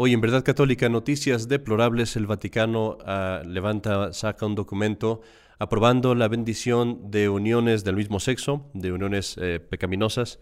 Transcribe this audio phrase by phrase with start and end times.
[0.00, 5.22] Hoy en Verdad Católica Noticias Deplorables, el Vaticano ah, levanta, saca un documento
[5.58, 10.38] aprobando la bendición de uniones del mismo sexo, de uniones eh, pecaminosas.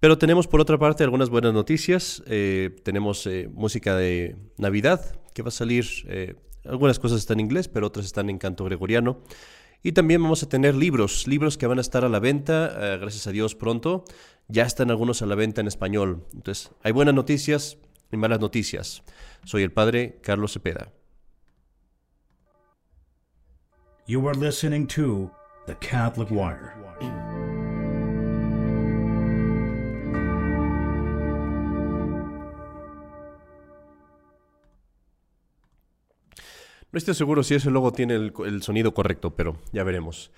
[0.00, 2.22] Pero tenemos por otra parte algunas buenas noticias.
[2.26, 5.84] Eh, tenemos eh, música de Navidad que va a salir.
[6.64, 9.20] algunas cosas están en inglés, pero otras están en canto gregoriano.
[9.82, 13.26] Y también vamos a tener libros, libros que van a estar a la venta, gracias
[13.26, 14.04] a Dios pronto.
[14.48, 16.24] Ya están algunos a la venta en español.
[16.32, 17.76] Entonces, hay buenas noticias,
[18.12, 19.02] y malas noticias.
[19.44, 20.92] Soy el padre Carlos Cepeda.
[24.06, 25.30] You are listening to
[25.66, 26.80] The Catholic Wire.
[36.92, 40.32] No estoy seguro si ese logo tiene el, sonido correcto, pero ya veremos.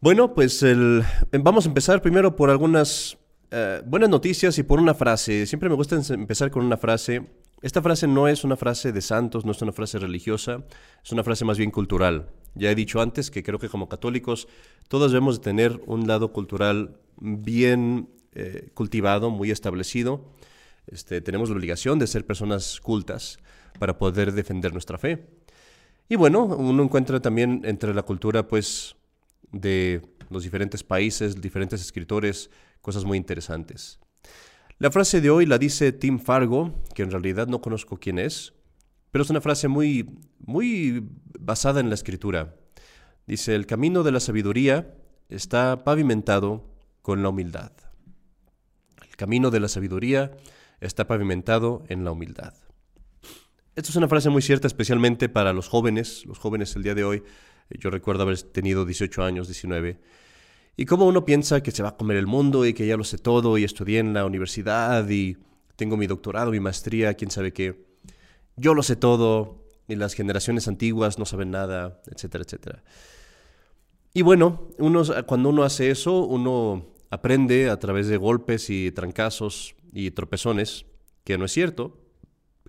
[0.00, 1.02] Bueno, pues el,
[1.32, 3.18] vamos a empezar primero por algunas
[3.50, 5.46] eh, buenas noticias y por una frase.
[5.46, 7.22] Siempre me gusta empezar con una frase.
[7.62, 10.64] Esta frase no es una frase de santos, no es una frase religiosa,
[11.04, 12.28] es una frase más bien cultural.
[12.54, 14.48] Ya he dicho antes que creo que como católicos
[14.88, 20.24] todos debemos de tener un lado cultural bien eh, cultivado, muy establecido.
[20.86, 23.38] Este, tenemos la obligación de ser personas cultas
[23.78, 25.26] para poder defender nuestra fe.
[26.08, 28.96] Y bueno, uno encuentra también entre la cultura pues
[29.52, 32.50] de los diferentes países, diferentes escritores,
[32.80, 34.00] cosas muy interesantes.
[34.78, 38.54] La frase de hoy la dice Tim Fargo, que en realidad no conozco quién es,
[39.10, 41.06] pero es una frase muy, muy
[41.38, 42.56] basada en la escritura.
[43.26, 44.94] Dice, el camino de la sabiduría
[45.28, 46.70] está pavimentado
[47.02, 47.72] con la humildad.
[49.06, 50.32] El camino de la sabiduría
[50.80, 52.54] está pavimentado en la humildad.
[53.76, 56.24] Esto es una frase muy cierta, especialmente para los jóvenes.
[56.26, 57.22] Los jóvenes el día de hoy,
[57.70, 60.00] yo recuerdo haber tenido 18 años, 19,
[60.76, 63.04] y como uno piensa que se va a comer el mundo y que ya lo
[63.04, 65.36] sé todo y estudié en la universidad y
[65.76, 67.84] tengo mi doctorado, mi maestría, quién sabe qué.
[68.56, 72.82] Yo lo sé todo y las generaciones antiguas no saben nada, etcétera, etcétera.
[74.12, 79.74] Y bueno, uno, cuando uno hace eso, uno aprende a través de golpes y trancazos
[79.92, 80.86] y tropezones
[81.24, 81.98] que no es cierto,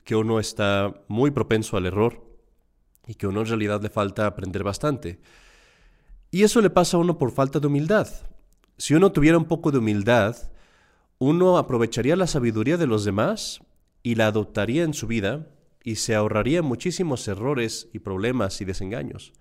[0.03, 2.23] que uno está muy propenso al error
[3.07, 5.19] y que uno en realidad le falta aprender bastante.
[6.31, 8.07] Y eso le pasa a uno por falta de humildad.
[8.77, 10.37] Si uno tuviera un poco de humildad,
[11.19, 13.59] uno aprovecharía la sabiduría de los demás
[14.01, 15.49] y la adoptaría en su vida
[15.83, 19.33] y se ahorraría muchísimos errores y problemas y desengaños.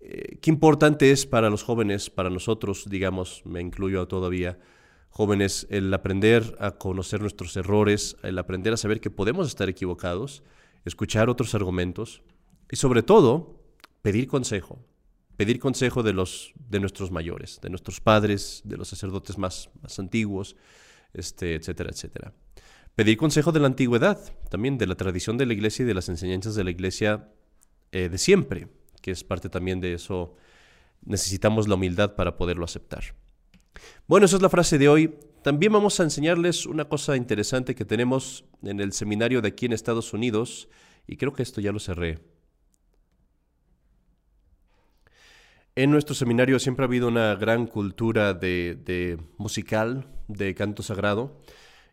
[0.00, 4.58] Eh, qué importante es para los jóvenes, para nosotros, digamos, me incluyo todavía,
[5.08, 10.42] jóvenes, el aprender a conocer nuestros errores, el aprender a saber que podemos estar equivocados,
[10.84, 12.22] escuchar otros argumentos
[12.70, 13.62] y sobre todo
[14.02, 14.78] pedir consejo
[15.42, 19.98] pedir consejo de, los, de nuestros mayores, de nuestros padres, de los sacerdotes más, más
[19.98, 20.54] antiguos,
[21.14, 22.32] este, etcétera, etcétera.
[22.94, 24.20] Pedir consejo de la antigüedad,
[24.50, 27.28] también de la tradición de la iglesia y de las enseñanzas de la iglesia
[27.90, 28.68] eh, de siempre,
[29.00, 30.36] que es parte también de eso.
[31.04, 33.02] Necesitamos la humildad para poderlo aceptar.
[34.06, 35.12] Bueno, esa es la frase de hoy.
[35.42, 39.72] También vamos a enseñarles una cosa interesante que tenemos en el seminario de aquí en
[39.72, 40.68] Estados Unidos,
[41.08, 42.20] y creo que esto ya lo cerré
[45.74, 51.40] En nuestro seminario siempre ha habido una gran cultura de, musical, de canto sagrado,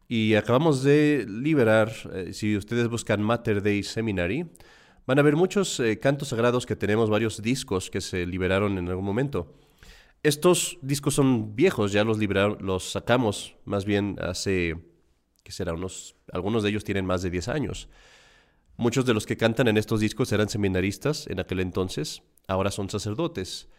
[0.06, 4.50] y acabamos de liberar, eh, si ustedes buscan Mater Dei Seminary,
[5.06, 8.90] van a ver muchos eh, cantos sagrados que tenemos, varios discos que se liberaron en
[8.90, 9.56] algún momento.
[10.24, 12.20] Estos discos son viejos, ya los,
[12.60, 14.76] los sacamos más bien hace,
[15.42, 15.74] ¿qué será?
[15.74, 17.88] Unos, algunos de ellos tienen más de 10 años.
[18.76, 22.90] Muchos de los que cantan en estos discos eran seminaristas en aquel entonces, ahora son
[22.90, 23.70] sacerdotes.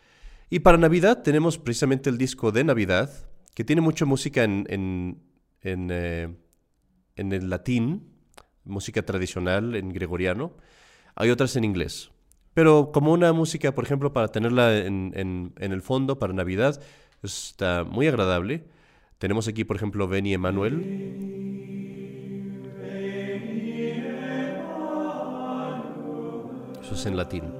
[0.48, 3.10] Y para Navidad tenemos precisamente el disco de Navidad,
[3.54, 5.22] que tiene mucha música en, en,
[5.62, 6.28] en, eh,
[7.16, 8.08] el latín,
[8.64, 10.52] música tradicional en gregoriano.
[11.16, 12.10] Hay otras en inglés.
[12.54, 16.80] Pero como una música, por ejemplo, para tenerla en, en, el fondo para Navidad,
[17.22, 18.64] está muy agradable.
[19.18, 20.80] Tenemos aquí, por ejemplo, Beni Emanuel.
[26.82, 27.59] Eso es en latín.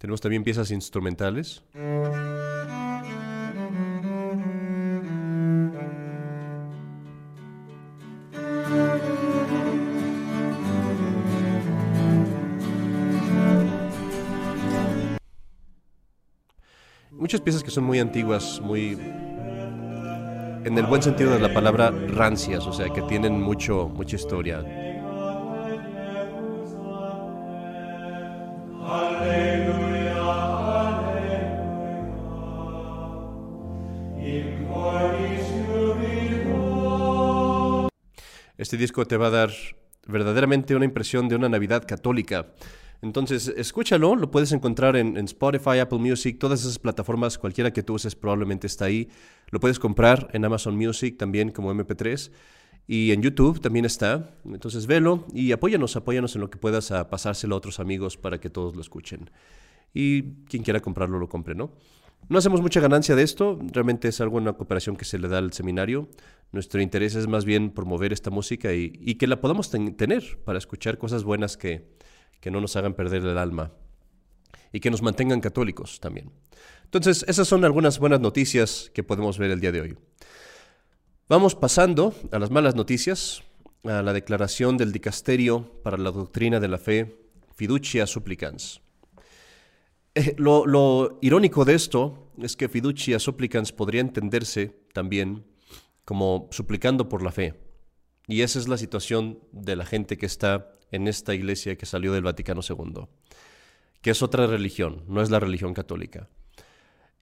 [0.00, 1.62] Tenemos también piezas instrumentales.
[17.10, 18.92] Muchas piezas que son muy antiguas, muy
[20.64, 24.89] en el buen sentido de la palabra rancias, o sea, que tienen mucho mucha historia.
[38.70, 39.50] Este disco te va a dar
[40.06, 42.52] verdaderamente una impresión de una Navidad católica.
[43.02, 47.94] Entonces, escúchalo, lo puedes encontrar en, Spotify, Apple Music, todas esas plataformas, cualquiera que tú
[47.94, 49.08] uses probablemente está ahí.
[49.50, 52.30] Lo puedes comprar en Amazon Music también como MP3
[52.86, 54.36] y en YouTube también está.
[54.44, 58.38] Entonces, velo y apóyanos, apóyanos en lo que puedas a pasárselo a otros amigos para
[58.38, 59.32] que todos lo escuchen.
[59.92, 61.72] Y quien quiera comprarlo, lo compre, ¿no?
[62.28, 65.38] No hacemos mucha ganancia de esto, realmente es algo una cooperación que se le da
[65.38, 66.08] al seminario.
[66.52, 70.98] Nuestro interés es más bien promover esta música y, que la podamos tener para escuchar
[70.98, 71.88] cosas buenas que,
[72.40, 73.72] que no nos hagan perder el alma
[74.72, 76.32] y que nos mantengan católicos también.
[76.84, 79.96] Entonces, esas son algunas buenas noticias que podemos ver el día de hoy.
[81.28, 83.44] Vamos pasando a las malas noticias,
[83.84, 87.16] a la declaración del dicasterio para la doctrina de la fe,
[87.54, 88.80] fiducia supplicans.
[90.16, 95.44] Eh, lo, irónico de esto es que fiducia supplicans podría entenderse también
[96.10, 97.54] como suplicando por la fe.
[98.26, 102.12] Y esa es la situación de la gente que está en esta iglesia que salió
[102.12, 103.06] del Vaticano II,
[104.02, 106.28] que es otra religión, no es la religión católica.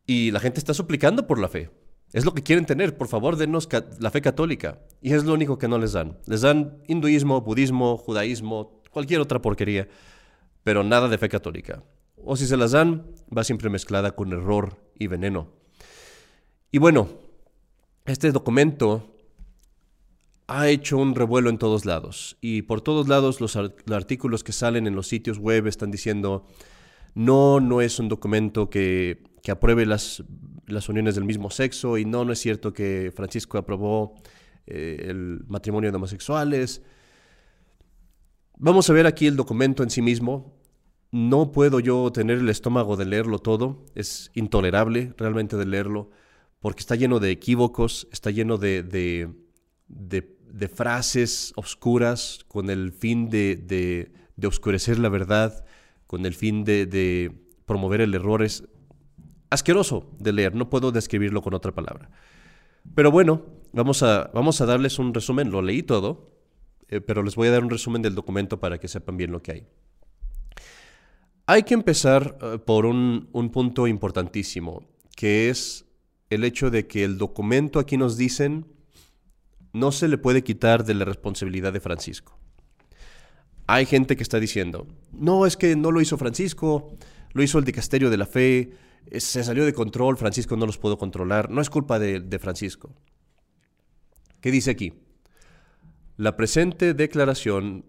[0.06, 1.70] Y la gente está suplicando por la fe.
[2.14, 3.68] Es lo que quieren tener, por favor, denos
[4.00, 4.78] la fe católica.
[5.02, 6.16] Y es lo único que no les dan.
[6.24, 9.86] Les dan hinduismo, budismo, judaísmo, cualquier otra porquería,
[10.64, 11.84] pero nada de fe católica.
[12.16, 13.04] O si se las dan,
[13.36, 15.52] va siempre mezclada con error y veneno.
[16.72, 17.27] Y bueno,
[18.12, 19.14] este documento
[20.46, 22.38] ha hecho un revuelo en todos lados.
[22.40, 26.46] Y por todos lados los, artículos que salen en los sitios web están diciendo,
[27.14, 30.22] no, no es un documento que, apruebe las,
[30.66, 34.14] las, uniones del mismo sexo y no, no es cierto que Francisco aprobó
[34.66, 36.82] eh, el matrimonio de homosexuales.
[38.58, 40.54] Vamos a ver aquí el documento en sí mismo.
[41.10, 43.86] No puedo yo tener el estómago de leerlo todo.
[43.94, 46.10] Es intolerable realmente de leerlo
[46.60, 48.82] porque está lleno de equívocos, está lleno de,
[49.88, 54.12] de, frases oscuras con el fin de,
[54.44, 55.64] oscurecer la verdad,
[56.06, 57.32] con el fin de,
[57.64, 58.42] promover el error.
[58.42, 58.64] Es
[59.50, 62.10] asqueroso de leer, no puedo describirlo con otra palabra.
[62.94, 65.50] Pero bueno, vamos a, vamos a darles un resumen.
[65.50, 66.32] Lo leí todo,
[66.88, 69.42] eh, pero les voy a dar un resumen del documento para que sepan bien lo
[69.42, 69.66] que hay.
[71.46, 74.82] Hay que empezar eh, por un punto importantísimo,
[75.14, 75.87] que es
[76.30, 78.66] el hecho de que el documento aquí nos dicen
[79.72, 82.38] no se le puede quitar de la responsabilidad de Francisco.
[83.66, 86.96] Hay gente que está diciendo, no, es que no lo hizo Francisco,
[87.32, 88.72] lo hizo el dicasterio de la fe,
[89.12, 92.94] se salió de control, Francisco no los pudo controlar, no es culpa de, de Francisco.
[94.40, 94.94] ¿Qué dice aquí?
[96.16, 97.84] La presente declaración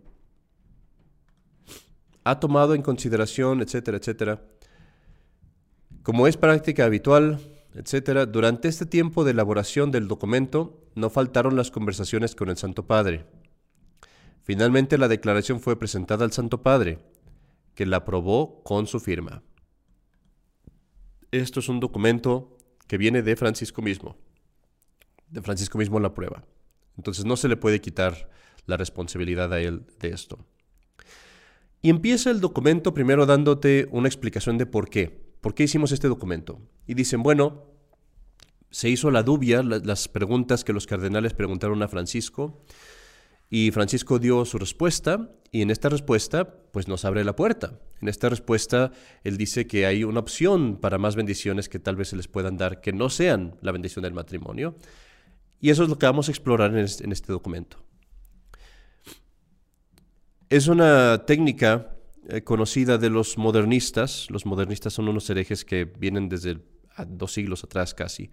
[2.23, 4.43] ha tomado en consideración, etcétera, etcétera,
[6.03, 7.39] como es práctica habitual,
[7.73, 12.87] etcétera, durante este tiempo de elaboración del documento no faltaron las conversaciones con el Santo
[12.87, 13.25] Padre.
[14.43, 16.99] Finalmente la declaración fue presentada al Santo Padre,
[17.75, 19.43] que la aprobó con su firma.
[21.31, 22.57] Esto es un documento
[22.87, 24.17] que viene de Francisco mismo.
[25.29, 26.43] De Francisco mismo la prueba.
[26.97, 28.29] Entonces no se le puede quitar
[28.65, 30.39] la responsabilidad a él de esto.
[31.81, 35.28] Y empieza el documento primero dándote una explicación de por qué.
[35.41, 36.61] ¿Por qué hicimos este documento?
[36.85, 37.65] Y dicen, bueno,
[38.71, 42.63] se hizo la dubia, las preguntas que los cardenales preguntaron a Francisco,
[43.49, 47.79] y Francisco dio su respuesta, y en esta respuesta, pues nos abre la puerta.
[48.01, 48.91] En esta respuesta,
[49.23, 52.57] él dice que hay una opción para más bendiciones que tal vez se les puedan
[52.57, 54.75] dar, que no sean la bendición del matrimonio.
[55.59, 57.83] Y eso es lo que vamos a explorar en este, en este documento.
[60.49, 61.95] Es una técnica
[62.29, 64.27] eh, conocida de los modernistas.
[64.29, 66.59] Los modernistas son unos herejes que vienen desde
[67.07, 68.29] dos siglos atrás casi.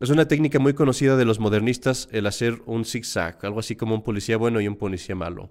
[0.00, 3.96] Es una técnica muy conocida de los modernistas el hacer un zigzag, algo así como
[3.96, 5.50] un policía bueno y un policía malo.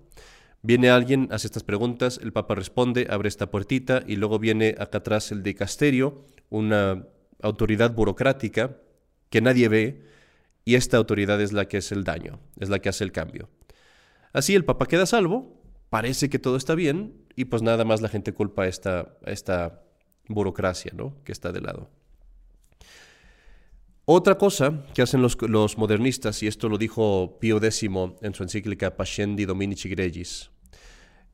[0.61, 4.99] Viene alguien, hace estas preguntas, el Papa responde, abre esta puertita y luego viene acá
[4.99, 7.05] atrás el dicasterio, una
[7.41, 8.77] autoridad burocrática
[9.29, 10.05] que nadie ve
[10.63, 13.49] y esta autoridad es la que es el daño, es la que hace el cambio.
[14.33, 15.56] Así el Papa queda salvo,
[15.89, 19.83] parece que todo está bien y pues nada más la gente culpa a esta, esta
[20.27, 21.15] burocracia ¿no?
[21.23, 21.89] que está de lado.
[24.09, 27.83] Otra cosa que hacen los, modernistas, y esto lo dijo Pío X
[28.21, 30.49] en su encíclica Pascendi Dominici Gregis,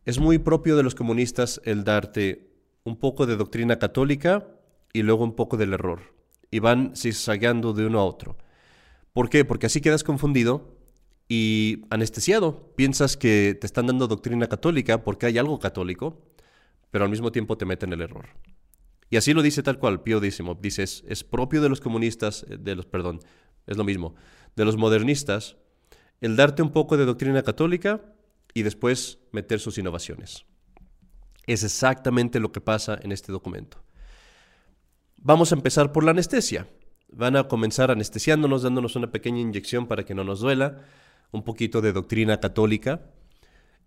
[0.05, 2.49] es muy propio de los comunistas el darte
[2.83, 4.47] un poco de doctrina católica
[4.91, 6.15] y luego un poco del error,
[6.49, 8.37] y van zigzagueando de uno a otro.
[9.13, 9.45] ¿Por qué?
[9.45, 10.72] Porque así quedas confundido
[11.27, 12.73] y anestesiado.
[12.75, 16.21] Piensas que te están dando doctrina católica porque hay algo católico,
[16.91, 18.27] pero al mismo tiempo te meten el error.
[19.09, 20.41] Y así lo dice tal cual, Pío X.
[20.59, 23.19] Dice, es, propio de los comunistas, eh, de los, perdón,
[23.67, 24.15] es lo mismo,
[24.55, 25.57] de los modernistas,
[26.19, 28.01] el darte un poco de doctrina católica
[28.53, 30.45] y después meter sus innovaciones.
[31.45, 33.83] Es exactamente lo que pasa en este documento.
[35.17, 36.67] Vamos a empezar por la anestesia.
[37.09, 40.81] Van a comenzar anestesiándonos, dándonos una pequeña inyección para que no nos duela,
[41.33, 43.01] un poquito de doctrina católica.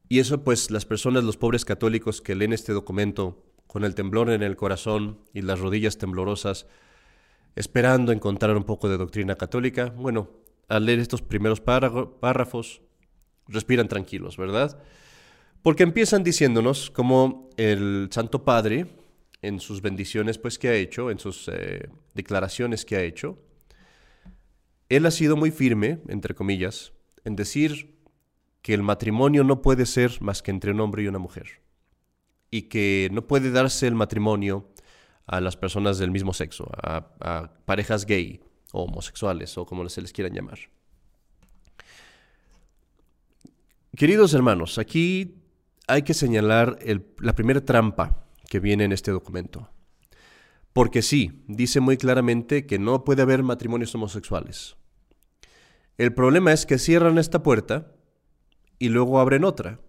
[0.08, 4.30] Y eso pues las personas, los pobres católicos que leen este documento con el temblor
[4.30, 6.66] en el corazón y las rodillas temblorosas,
[7.54, 10.30] esperando encontrar un poco de doctrina católica, bueno,
[10.68, 12.82] al leer estos primeros párrafos,
[13.48, 14.80] respiran tranquilos, ¿verdad?
[15.62, 18.86] Porque empiezan diciéndonos como el Santo Padre,
[19.42, 23.38] en sus bendiciones pues que ha hecho, en sus eh, declaraciones que ha hecho,
[24.88, 26.92] él ha sido muy firme, entre comillas,
[27.26, 27.98] en decir
[28.62, 31.60] que el matrimonio no puede ser más que entre un hombre y una mujer,
[32.50, 34.68] y que no puede darse el matrimonio
[35.26, 38.40] a las personas del mismo sexo, a, parejas gay
[38.72, 40.58] o homosexuales o como se les quieran llamar.
[43.96, 45.42] Queridos hermanos, aquí
[45.88, 46.78] hay que señalar
[47.18, 49.68] la primera trampa que viene en este documento.
[50.72, 54.76] Porque sí, dice muy claramente que no puede haber matrimonios homosexuales.
[55.98, 57.92] El problema es que cierran esta puerta
[58.78, 59.80] y luego abren otra,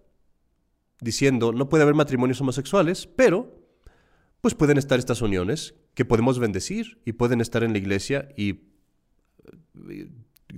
[1.00, 3.58] diciendo no puede haber matrimonios homosexuales, pero
[4.40, 8.60] pues pueden estar estas uniones que podemos bendecir y pueden estar en la iglesia y,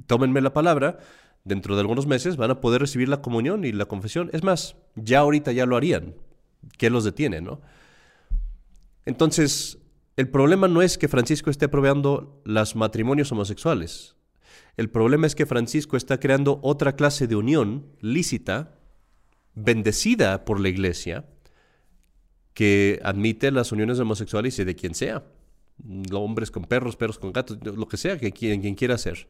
[0.07, 0.99] tómenme la palabra,
[1.45, 4.31] dentro de algunos meses van a poder recibir la comunión y la confesión.
[4.33, 6.15] Es más, ya ahorita ya lo harían.
[6.77, 7.63] ¿Qué los detiene, no?
[9.07, 9.79] Entonces,
[10.17, 14.15] el problema no es que Francisco esté aprobando los matrimonios homosexuales.
[14.77, 18.79] El problema es que Francisco está creando otra clase de unión lícita,
[19.55, 21.27] bendecida por la iglesia,
[22.55, 25.25] que admite las uniones homosexuales y de quien sea.
[26.13, 29.29] Hombres con perros, perros con gatos, lo que sea que quien, quien quiera hacer.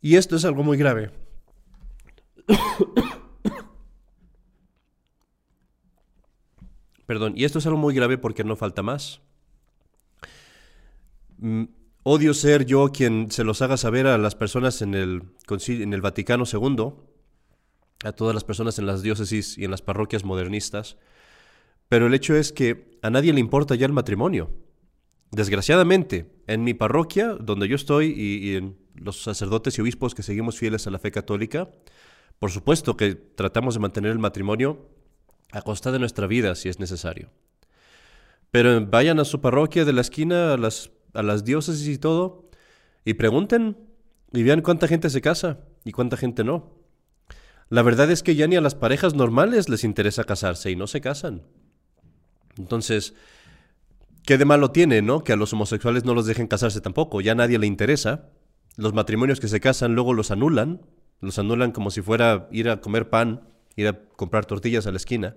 [0.00, 1.10] Y esto es algo muy grave.
[7.06, 9.20] Perdón, y esto es algo muy grave porque no falta más.
[12.06, 16.02] Odio ser yo quien se los haga saber a las personas en el, en el
[16.02, 16.92] Vaticano II,
[18.04, 20.98] a todas las personas en las diócesis y en las parroquias modernistas,
[21.88, 24.50] pero el hecho es que a nadie le importa ya el matrimonio.
[25.30, 30.58] Desgraciadamente, en mi parroquia, donde yo estoy, y, en los sacerdotes y obispos que seguimos
[30.58, 31.70] fieles a la fe católica,
[32.38, 34.90] por supuesto que tratamos de mantener el matrimonio
[35.52, 37.30] a costa de nuestra vida si es necesario.
[38.50, 42.50] Pero vayan a su parroquia de la esquina, a las, a las diócesis y todo,
[43.04, 43.76] y pregunten
[44.32, 46.72] y vean cuánta gente se casa y cuánta gente no.
[47.70, 50.86] La verdad es que ya ni a las parejas normales les interesa casarse y no
[50.86, 51.42] se casan.
[52.58, 53.14] Entonces,
[54.24, 55.22] ¿Qué de malo tiene, no?
[55.22, 58.30] Que a los homosexuales no los dejen casarse tampoco, ya a nadie le interesa.
[58.76, 60.80] Los matrimonios que se casan luego los anulan,
[61.20, 63.42] los anulan como si fuera ir a comer pan,
[63.76, 65.36] ir a comprar tortillas a la esquina.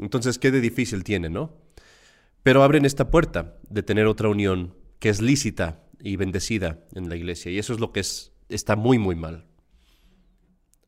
[0.00, 1.52] Entonces, qué de difícil tiene, ¿no?
[2.42, 7.16] Pero abren esta puerta de tener otra unión que es lícita y bendecida en la
[7.16, 9.46] iglesia, y eso es lo que es, está muy, muy mal.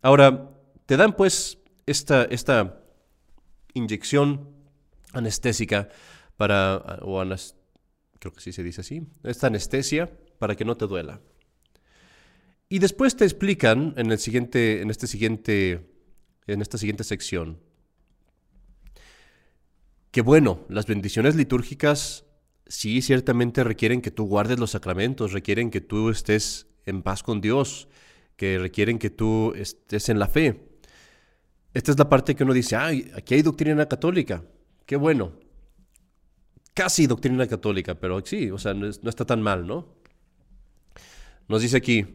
[0.02, 0.50] Ahora,
[0.86, 2.82] te dan pues esta, esta
[3.74, 4.48] inyección
[5.12, 5.88] anestésica
[6.36, 7.22] para, o
[8.18, 11.20] creo que sí se dice así, esta anestesia para que no te duela.
[12.68, 15.90] Y después te explican en, el siguiente, en, este siguiente,
[16.46, 17.58] en esta siguiente sección
[20.10, 22.24] que bueno, las bendiciones litúrgicas
[22.66, 27.40] sí ciertamente requieren que tú guardes los sacramentos, requieren que tú estés en paz con
[27.40, 27.88] Dios,
[28.36, 30.68] que requieren que tú estés en la fe.
[31.74, 34.42] Esta es la parte que uno dice, ay, aquí hay doctrina católica.
[34.86, 35.32] Qué bueno
[36.74, 39.96] casi doctrina católica, pero sí, o sea, no, está tan mal, ¿no?
[41.46, 42.06] Nos dice aquí,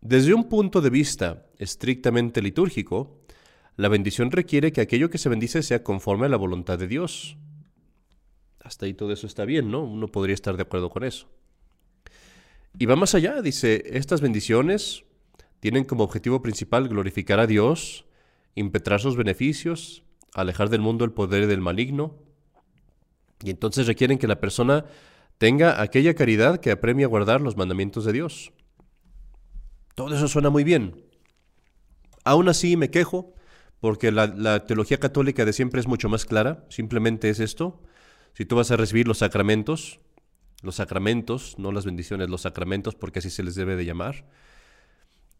[0.00, 3.21] desde un punto de vista estrictamente litúrgico,
[3.76, 7.36] la bendición requiere que aquello que se bendice sea conforme a la voluntad de Dios.
[8.60, 9.82] Hasta ahí todo eso está bien, ¿no?
[9.82, 11.28] Uno podría estar de acuerdo con eso.
[12.78, 15.04] Y va más allá, dice, estas bendiciones
[15.60, 18.06] tienen como objetivo principal glorificar a Dios,
[18.54, 22.18] impetrar sus beneficios, alejar del mundo el poder del maligno,
[23.44, 24.84] y entonces requieren que la persona
[25.38, 28.52] tenga aquella caridad que apremia a guardar los mandamientos de Dios.
[29.94, 31.04] Todo eso suena muy bien.
[32.24, 33.34] Aún así me quejo
[33.82, 36.64] porque la, teología católica de siempre es mucho más clara.
[36.68, 37.82] Simplemente es esto.
[38.32, 39.98] Si tú vas a recibir los sacramentos,
[40.62, 44.24] los sacramentos, no las bendiciones, los sacramentos, porque así se les debe de llamar,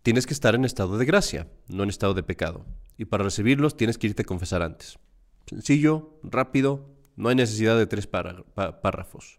[0.02, 2.66] tienes que estar en estado de gracia, no en estado de pecado.
[2.98, 4.98] Y para recibirlos tienes que irte a confesar antes.
[5.46, 9.38] Sencillo, rápido, no hay necesidad de tres párrafos.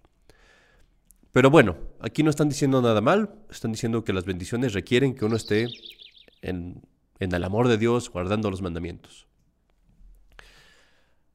[1.34, 5.26] Pero bueno, aquí no están diciendo nada mal, están diciendo que las bendiciones requieren que
[5.26, 5.68] uno esté
[6.42, 6.84] en,
[7.24, 9.28] en el amor de Dios, guardando los mandamientos.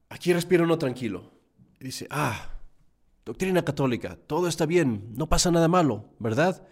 [0.09, 1.31] Aquí respira uno tranquilo.
[1.79, 2.49] Y dice, ah,
[3.25, 6.67] doctrina católica, todo está bien, no pasa nada malo, ¿verdad?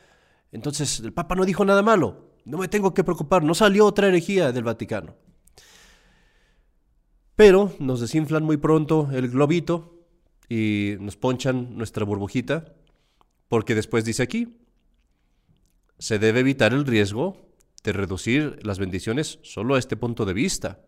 [0.52, 4.08] Entonces el Papa no dijo nada malo, no me tengo que preocupar, no salió otra
[4.08, 5.16] herejía del Vaticano.
[7.36, 10.04] Pero nos desinflan muy pronto el globito
[10.50, 12.74] y nos ponchan nuestra burbujita,
[13.48, 14.58] porque después dice aquí,
[16.00, 17.47] se debe evitar el riesgo
[17.88, 20.82] de reducir las bendiciones solo a este punto de vista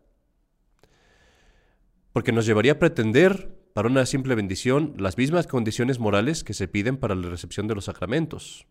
[2.12, 6.68] porque nos llevaría a pretender, para una simple bendición, las mismas condiciones morales que se
[6.68, 8.68] piden para la recepción de los sacramentos.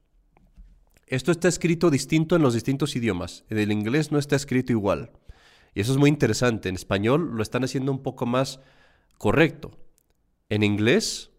[1.06, 5.10] Esto está escrito distinto en los distintos idiomas, en el inglés no está escrito igual.
[5.74, 8.60] Y eso es muy interesante, en español lo están haciendo un poco más
[9.16, 9.70] correcto.
[10.50, 11.30] En inglés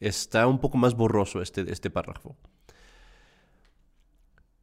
[0.00, 2.38] está un poco más borroso este, este párrafo.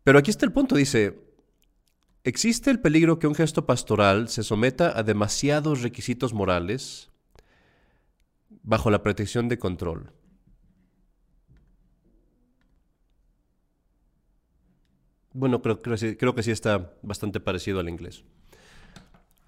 [0.04, 1.25] Pero aquí está el punto, dice,
[2.26, 7.12] Existe el peligro que un gesto pastoral se someta a demasiados requisitos morales
[8.64, 10.12] bajo la protección de control.
[15.34, 18.24] Bueno, creo, creo, que sí está bastante parecido al inglés.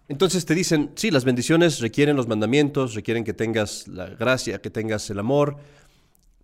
[0.07, 4.69] Entonces te dicen, sí, las bendiciones requieren los mandamientos, requieren que tengas la gracia, que
[4.69, 5.57] tengas el amor,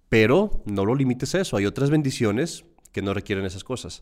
[0.09, 1.57] pero no lo limites a eso.
[1.57, 4.01] Hay otras bendiciones que no requieren esas cosas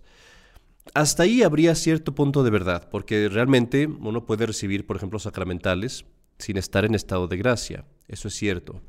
[0.94, 6.06] hasta ahí habría cierto punto de verdad, porque realmente uno puede recibir, por ejemplo, sacramentales
[6.38, 7.86] sin estar en estado de gracia.
[8.08, 8.82] Eso es cierto.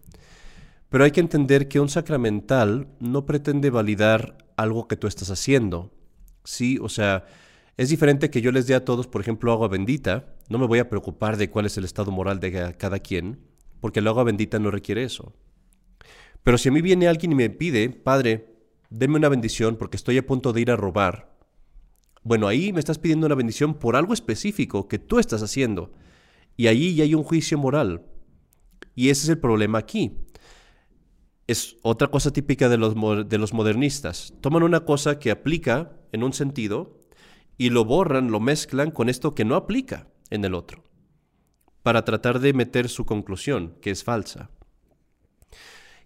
[0.88, 5.92] Pero hay que entender que un sacramental no pretende validar algo que tú estás haciendo.
[6.44, 7.24] Sí, o sea,
[7.76, 10.34] es diferente que yo les dé a todos, por ejemplo, agua bendita.
[10.48, 13.40] No me voy a preocupar de cuál es el estado moral de cada quien,
[13.80, 15.32] porque el agua bendita no requiere eso.
[16.42, 18.48] Pero si a mí viene alguien y me pide, Padre,
[18.90, 21.31] denme una bendición porque estoy a punto de ir a robar,
[22.24, 25.92] bueno, ahí me estás pidiendo una bendición por algo específico que tú estás haciendo.
[26.56, 28.04] Y ahí ya hay un juicio moral.
[28.94, 30.18] Y ese es el problema aquí.
[31.46, 32.94] Es otra cosa típica de los,
[33.28, 34.34] de los modernistas.
[34.40, 37.02] Toman una cosa que aplica en un sentido
[37.58, 40.84] y lo borran, lo mezclan con esto que no aplica en el otro,
[41.82, 44.50] para tratar de meter su conclusión, que es falsa.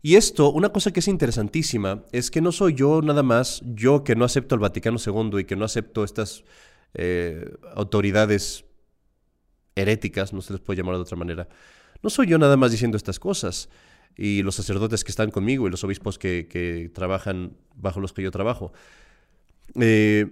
[0.03, 4.05] Y esto, una cosa que es interesantísima, es que no soy yo nada más, yo
[4.05, 6.45] que no acepto al Vaticano II y que no acepto estas
[6.95, 8.65] eh, autoridades
[9.75, 11.49] heréticas, no se les puede llamar de otra manera,
[12.03, 13.69] no soy yo nada más diciendo estas cosas.
[14.19, 18.31] Y los sacerdotes que están conmigo y los obispos que, trabajan bajo los que yo
[18.31, 18.73] trabajo.
[19.75, 20.27] Eh,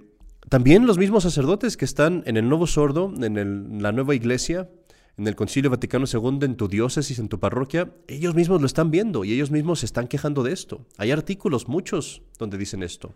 [0.49, 4.71] también los mismos sacerdotes que están en el Nuevo Sordo, en la nueva iglesia,
[5.17, 8.91] en el Concilio Vaticano II, en tu diócesis, en tu parroquia, ellos mismos lo están
[8.91, 10.87] viendo y ellos mismos se están quejando de esto.
[10.97, 13.15] Hay artículos, muchos, donde dicen esto.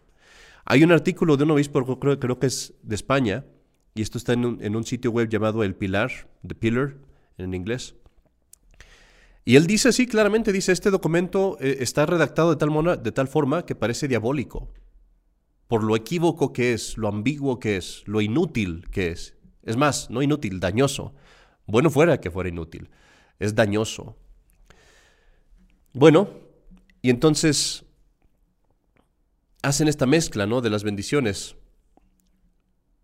[0.65, 3.45] Hay un artículo de un obispo, creo, creo que es de España,
[3.95, 6.95] y esto está en un, sitio web llamado El Pilar, The Pillar,
[7.37, 7.97] en inglés.
[9.45, 13.27] Y él dice así, claramente dice, este documento eh, está redactado de tal, de tal
[13.27, 14.73] forma que parece diabólico,
[15.67, 19.37] por lo equívoco que es, lo ambiguo que es, lo inútil que es.
[19.65, 21.15] Es más, no inútil, dañoso.
[21.69, 22.89] Bueno fuera que fuera inútil.
[23.39, 24.17] Es dañoso.
[25.93, 26.31] Bueno,
[27.03, 27.85] y entonces
[29.63, 30.63] hacen esta mezcla, ¿no?
[30.63, 31.57] De las bendiciones.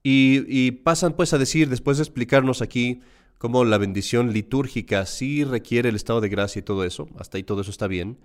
[0.03, 3.00] Y, pasan pues a decir, después de explicarnos aquí
[3.38, 7.42] cómo la bendición litúrgica sí requiere el estado de gracia y todo eso, hasta ahí
[7.42, 8.18] todo eso está bien,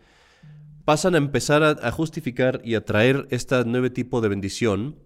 [0.83, 4.97] pasan a empezar a, a justificar y a traer este nuevo tipo de bendición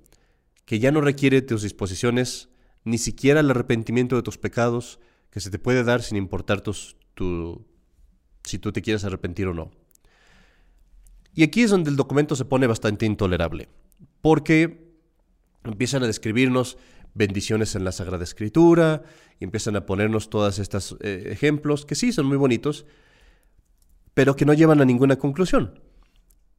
[0.65, 2.49] que ya no requiere tus disposiciones,
[2.85, 4.99] ni siquiera el arrepentimiento de tus pecados,
[5.33, 7.65] que se te puede dar sin importar tus, tu,
[8.43, 9.71] si tú te quieres arrepentir o no.
[11.33, 13.67] Y aquí es donde el documento se pone bastante intolerable,
[14.21, 14.93] porque
[15.63, 16.77] empiezan a describirnos
[17.15, 19.01] bendiciones en la Sagrada Escritura,
[19.39, 22.85] y empiezan a ponernos todos estos eh, ejemplos, que sí son muy bonitos,
[24.13, 25.79] pero que no llevan a ninguna conclusión.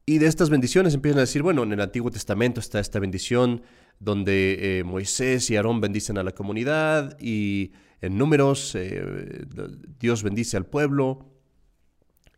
[0.05, 3.61] Y de estas bendiciones empiezan a decir, bueno, en el Antiguo Testamento está esta bendición
[4.01, 9.45] donde eh, Moisés y Aarón bendicen a la comunidad y en números, eh,
[9.99, 11.31] Dios bendice al pueblo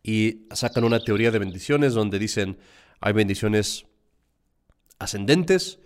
[0.02, 2.58] y sacan una teoría de bendiciones donde dicen
[3.00, 3.86] hay bendiciones
[4.98, 5.78] ascendentes,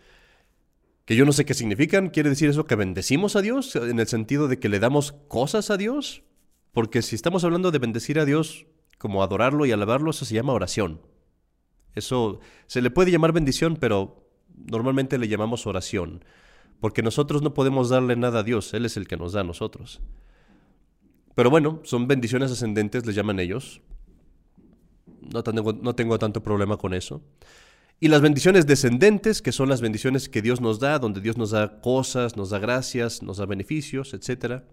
[1.05, 2.11] que yo no sé qué significan.
[2.11, 5.71] ¿Quiere decir eso que bendecimos a Dios en el sentido de que le damos cosas
[5.71, 6.23] a Dios?
[6.73, 8.67] Porque si estamos hablando de bendecir a Dios
[8.99, 11.03] como adorarlo y alabarlo, eso se llama oración.
[11.95, 16.25] Eso se le puede llamar bendición, pero normalmente le llamamos oración
[16.83, 19.45] porque nosotros no podemos darle nada a Dios, Él es el que nos da a
[19.45, 20.01] nosotros.
[21.37, 23.81] Pero bueno, son bendiciones ascendentes, les llaman ellos.
[25.33, 27.23] no tengo, no tengo tanto problema con eso.
[28.01, 31.53] Y las bendiciones descendentes, que son las bendiciones que Dios nos da, donde Dios nos
[31.53, 34.65] da cosas, nos da gracias, nos da beneficios, etc.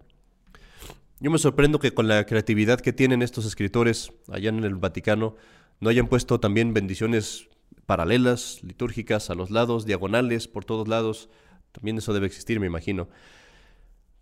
[1.20, 5.36] Yo me sorprendo que con la creatividad que tienen estos escritores allá en el Vaticano,
[5.78, 7.46] no hayan puesto también bendiciones
[7.86, 11.28] paralelas, litúrgicas, a los lados, diagonales, por todos lados.
[11.72, 13.08] También eso debe existir, me imagino.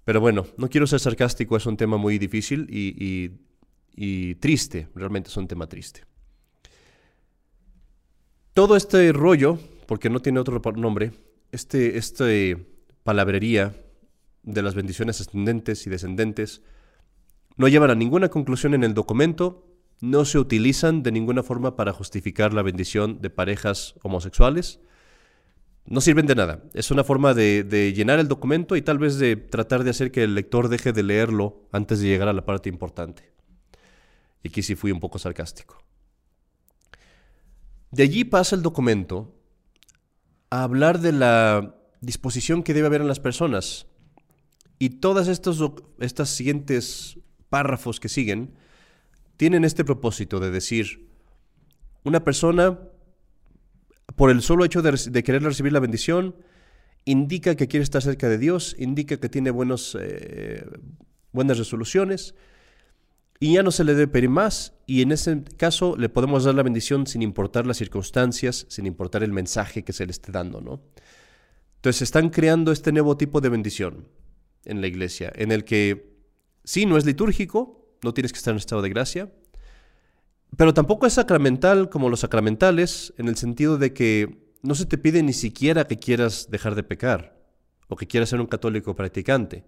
[0.04, 3.30] Pero bueno, no quiero ser sarcástico, es un tema muy difícil y,
[3.94, 6.04] y triste, realmente es un tema triste.
[8.54, 11.12] Todo este rollo, porque no tiene otro nombre,
[11.52, 12.66] este, este
[13.04, 13.74] palabrería
[14.42, 16.62] de las bendiciones ascendentes y descendentes,
[17.56, 19.66] no llevan a ninguna conclusión en el documento,
[20.00, 24.80] no se utilizan de ninguna forma para justificar la bendición de parejas homosexuales,
[25.88, 26.62] no sirven de nada.
[26.74, 30.22] Es una forma de, llenar el documento y tal vez de tratar de hacer que
[30.22, 33.32] el lector deje de leerlo antes de llegar a la parte importante.
[34.42, 35.82] Y aquí sí fui un poco sarcástico.
[37.90, 39.34] De allí pasa el documento
[40.50, 43.86] a hablar de la disposición que debe haber en las personas.
[44.78, 45.62] Y todas estos,
[46.00, 48.54] estas siguientes párrafos que siguen
[49.38, 51.08] tienen este propósito de decir,
[52.04, 52.78] una persona,
[54.18, 56.34] por el solo hecho de, querer recibir la bendición,
[57.04, 60.66] indica que quiere estar cerca de Dios, indica que tiene buenos, eh,
[61.32, 62.34] buenas resoluciones,
[63.40, 66.56] y ya no se le debe pedir más y en ese caso le podemos dar
[66.56, 70.60] la bendición sin importar las circunstancias, sin importar el mensaje que se le esté dando,
[70.60, 70.82] ¿no?
[71.76, 74.08] Entonces están creando este nuevo tipo de bendición
[74.64, 76.18] en la iglesia, en el que
[76.64, 79.32] sí, no es litúrgico, no tienes que estar en estado de gracia,
[80.56, 84.98] pero tampoco es sacramental como los sacramentales, en el sentido de que no se te
[84.98, 87.38] pide ni siquiera que quieras dejar de pecar
[87.88, 89.64] o que quieras ser un católico practicante.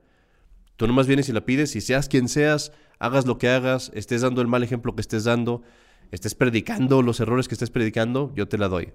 [0.77, 4.23] Tú nomás vienes y la pides y seas quien seas, hagas lo que hagas, estés
[4.23, 5.63] dando el mal ejemplo que estés dando,
[6.11, 8.93] estés predicando los errores que estés predicando, yo te la doy.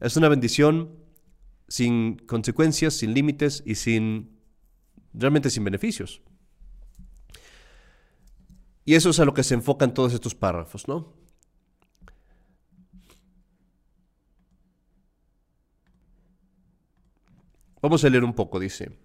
[0.00, 0.90] Es una bendición
[1.68, 4.38] sin consecuencias, sin límites y sin
[5.12, 6.20] realmente sin beneficios.
[8.84, 11.12] Y eso es a lo que se enfocan todos estos párrafos, ¿no?
[17.80, 18.98] Vamos a leer un poco, dice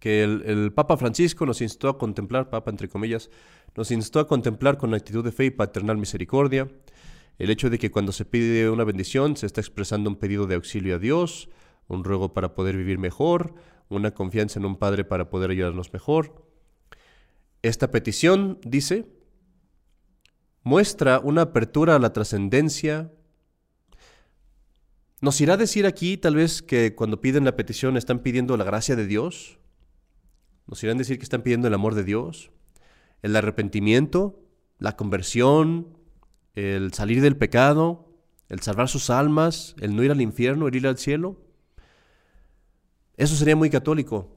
[0.00, 3.30] que el, Papa Francisco nos instó a contemplar, Papa entre comillas,
[3.76, 6.68] nos instó a contemplar con actitud de fe y paternal misericordia
[7.38, 10.56] el hecho de que cuando se pide una bendición se está expresando un pedido de
[10.56, 11.48] auxilio a Dios,
[11.86, 13.54] un ruego para poder vivir mejor,
[13.88, 16.49] una confianza en un Padre para poder ayudarnos mejor.
[17.62, 19.06] Esta petición, dice,
[20.62, 23.12] muestra una apertura a la trascendencia.
[25.20, 28.64] ¿Nos irá a decir aquí tal vez que cuando piden la petición están pidiendo la
[28.64, 29.58] gracia de Dios?
[30.66, 32.50] Nos irán a decir que están pidiendo el amor de Dios,
[33.22, 34.40] el arrepentimiento,
[34.78, 35.98] la conversión,
[36.54, 38.08] el salir del pecado,
[38.48, 41.38] el salvar sus almas, el no ir al infierno, el ir al cielo.
[43.16, 44.36] Eso sería muy católico.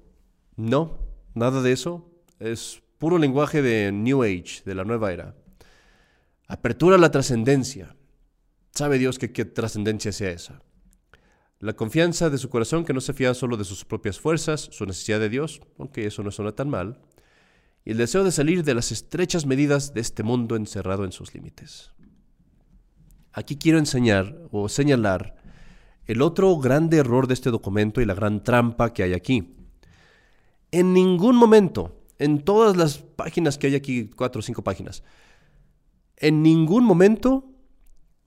[0.57, 0.99] No,
[1.33, 2.11] nada de eso.
[2.39, 5.35] Es puro lenguaje de New Age, de la nueva era.
[6.47, 7.97] Apertura a la trascendencia.
[8.71, 10.61] Sabe Dios que qué trascendencia sea esa
[11.59, 14.85] la confianza de su corazón que no se fía solo de sus propias fuerzas, su
[14.85, 17.01] necesidad de Dios, aunque eso no suena tan mal,
[17.83, 21.33] y el deseo de salir de las estrechas medidas de este mundo encerrado en sus
[21.33, 21.91] límites.
[23.33, 25.35] Aquí quiero enseñar o señalar
[26.05, 29.57] el otro grande error de este documento y la gran trampa que hay aquí.
[30.71, 35.03] En ningún momento, en todas las páginas que hay aquí, cuatro o cinco páginas,
[36.17, 37.49] en ningún momento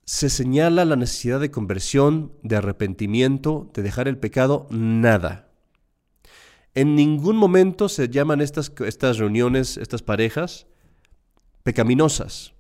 [0.05, 5.51] se señala la necesidad de conversión, de arrepentimiento, de dejar el pecado, nada.
[6.75, 10.67] En ningún momento se llaman estas, estas reuniones, estas parejas,
[11.65, 12.53] pecaminosas.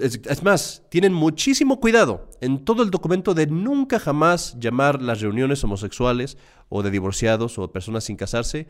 [0.00, 5.62] es, más, tienen muchísimo cuidado en todo el documento de nunca jamás llamar las reuniones
[5.62, 6.36] homosexuales
[6.68, 8.66] o de divorciados o personas sin casarse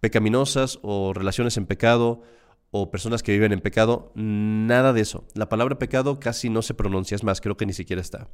[0.00, 2.22] pecaminosas o relaciones en pecado
[2.70, 5.26] o personas que viven en pecado, nada de eso.
[5.34, 8.28] La palabra pecado casi no se pronuncia, más, creo que ni siquiera está.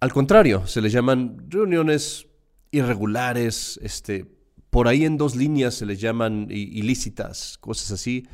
[0.00, 2.26] Al contrario, se les llaman reuniones
[2.70, 4.26] irregulares, este,
[4.70, 8.26] por ahí en dos líneas se les llaman ilícitas, cosas así.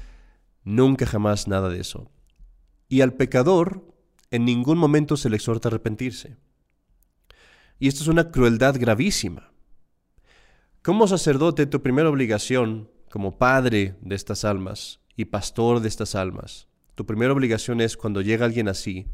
[0.62, 2.12] Nunca jamás nada de eso.
[2.88, 3.92] Y al pecador
[4.30, 6.36] en ningún momento se le exhorta a arrepentirse.
[7.80, 9.47] Y esto es una crueldad gravísima.
[10.88, 16.66] Como sacerdote, tu primera obligación como padre de estas almas y pastor de estas almas,
[16.94, 19.06] tu primera obligación es cuando llega alguien así,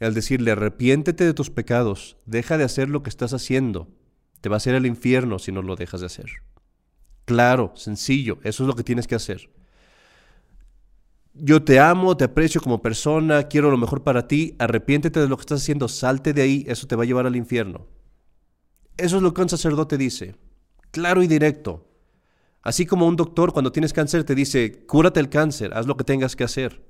[0.00, 3.86] el decirle arrepiéntete de tus pecados, deja de hacer lo que estás haciendo,
[4.40, 6.30] te va a hacer el infierno si no lo dejas de hacer.
[7.26, 9.50] Claro, sencillo, eso es lo que tienes que hacer.
[11.34, 15.36] yo te amo, te aprecio como persona, quiero lo mejor para ti, arrepiéntete de lo
[15.36, 17.88] que estás haciendo, salte de ahí, eso te va a llevar al infierno.
[18.96, 20.36] Eso es lo que un sacerdote dice,
[20.94, 21.88] claro y directo.
[22.62, 26.04] Así como un doctor cuando tienes cáncer te dice, cúrate el cáncer, haz lo que
[26.04, 26.82] tengas que hacer.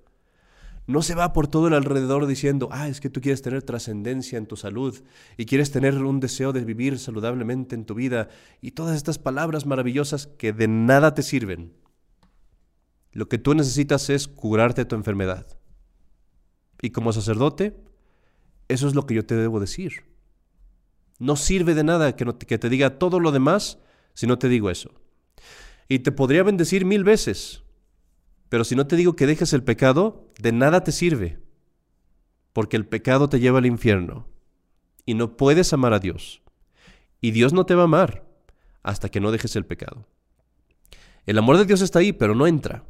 [0.87, 4.37] No se va por todo el alrededor diciendo, ah, es que tú quieres tener trascendencia
[4.37, 5.03] en tu salud
[5.39, 8.29] y quieres tener un deseo de vivir saludablemente en tu vida
[8.61, 11.73] y todas estas palabras maravillosas que de nada te sirven.
[13.11, 15.47] Lo que tú necesitas es curarte tu enfermedad.
[16.83, 17.75] Y como sacerdote,
[18.69, 20.05] eso es lo que yo te debo decir.
[21.19, 23.79] No sirve de nada que, que te diga todo lo demás
[24.15, 24.91] si no te digo eso.
[25.89, 27.63] Y te podría bendecir mil veces,
[28.49, 31.39] pero si no te digo que dejes el pecado, de nada te sirve,
[32.53, 34.29] porque el pecado te lleva al infierno
[35.05, 36.43] y no puedes amar a Dios.
[37.21, 38.27] Y Dios no te va a amar
[38.83, 40.07] hasta que no dejes el pecado.
[41.27, 42.85] El amor de Dios está ahí, pero no entra.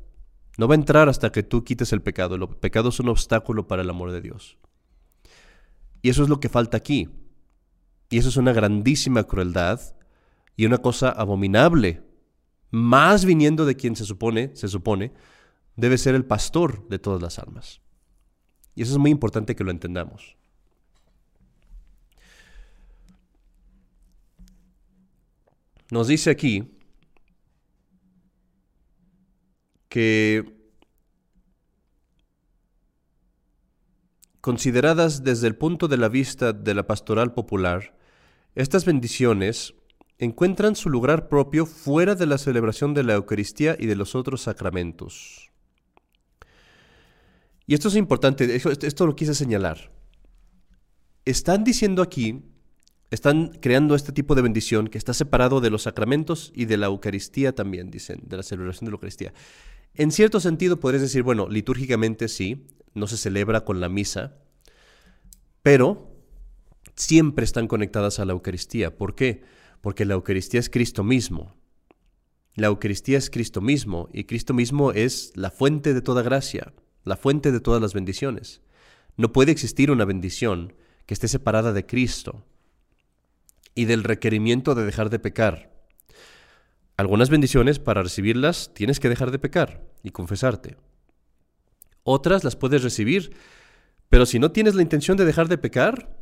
[0.58, 2.34] No va a entrar hasta que tú quites el pecado.
[2.34, 4.58] El pecado es un obstáculo para el amor de Dios.
[6.02, 7.08] Y eso es lo que falta aquí.
[8.10, 9.80] Y eso es una grandísima crueldad
[10.56, 12.02] y una cosa abominable.
[12.70, 15.12] Más viniendo de quien se supone, se supone,
[15.76, 17.80] debe ser el pastor de todas las almas.
[18.74, 20.36] Y eso es muy importante que lo entendamos.
[25.90, 26.78] Nos dice aquí
[29.88, 30.52] que
[34.40, 37.96] consideradas desde el punto de la vista de la pastoral popular,
[38.54, 39.74] estas bendiciones
[40.18, 44.42] encuentran su lugar propio fuera de la celebración de la Eucaristía y de los otros
[44.42, 45.50] sacramentos.
[47.66, 49.90] Y esto es importante, esto, lo quise señalar.
[51.24, 52.42] Están diciendo aquí,
[53.10, 56.86] están creando este tipo de bendición que está separado de los sacramentos y de la
[56.86, 59.32] Eucaristía también, dicen, de la celebración de la Eucaristía.
[59.94, 64.36] En cierto sentido podrías decir, bueno, litúrgicamente sí, no se celebra con la misa,
[65.62, 66.14] pero
[66.96, 68.96] siempre están conectadas a la Eucaristía.
[68.96, 69.42] ¿Por qué?
[69.84, 71.58] Porque la Eucaristía es Cristo mismo.
[72.54, 76.72] La Eucaristía es Cristo mismo y Cristo mismo es la fuente de toda gracia,
[77.04, 78.62] la fuente de todas las bendiciones.
[79.18, 80.72] No puede existir una bendición
[81.04, 82.46] que esté separada de Cristo
[83.74, 85.70] y del requerimiento de dejar de pecar.
[86.96, 90.78] Algunas bendiciones, para recibirlas, tienes que dejar de pecar y confesarte.
[92.04, 93.36] Otras las puedes recibir,
[94.08, 96.16] pero si no tienes la intención de dejar de pecar,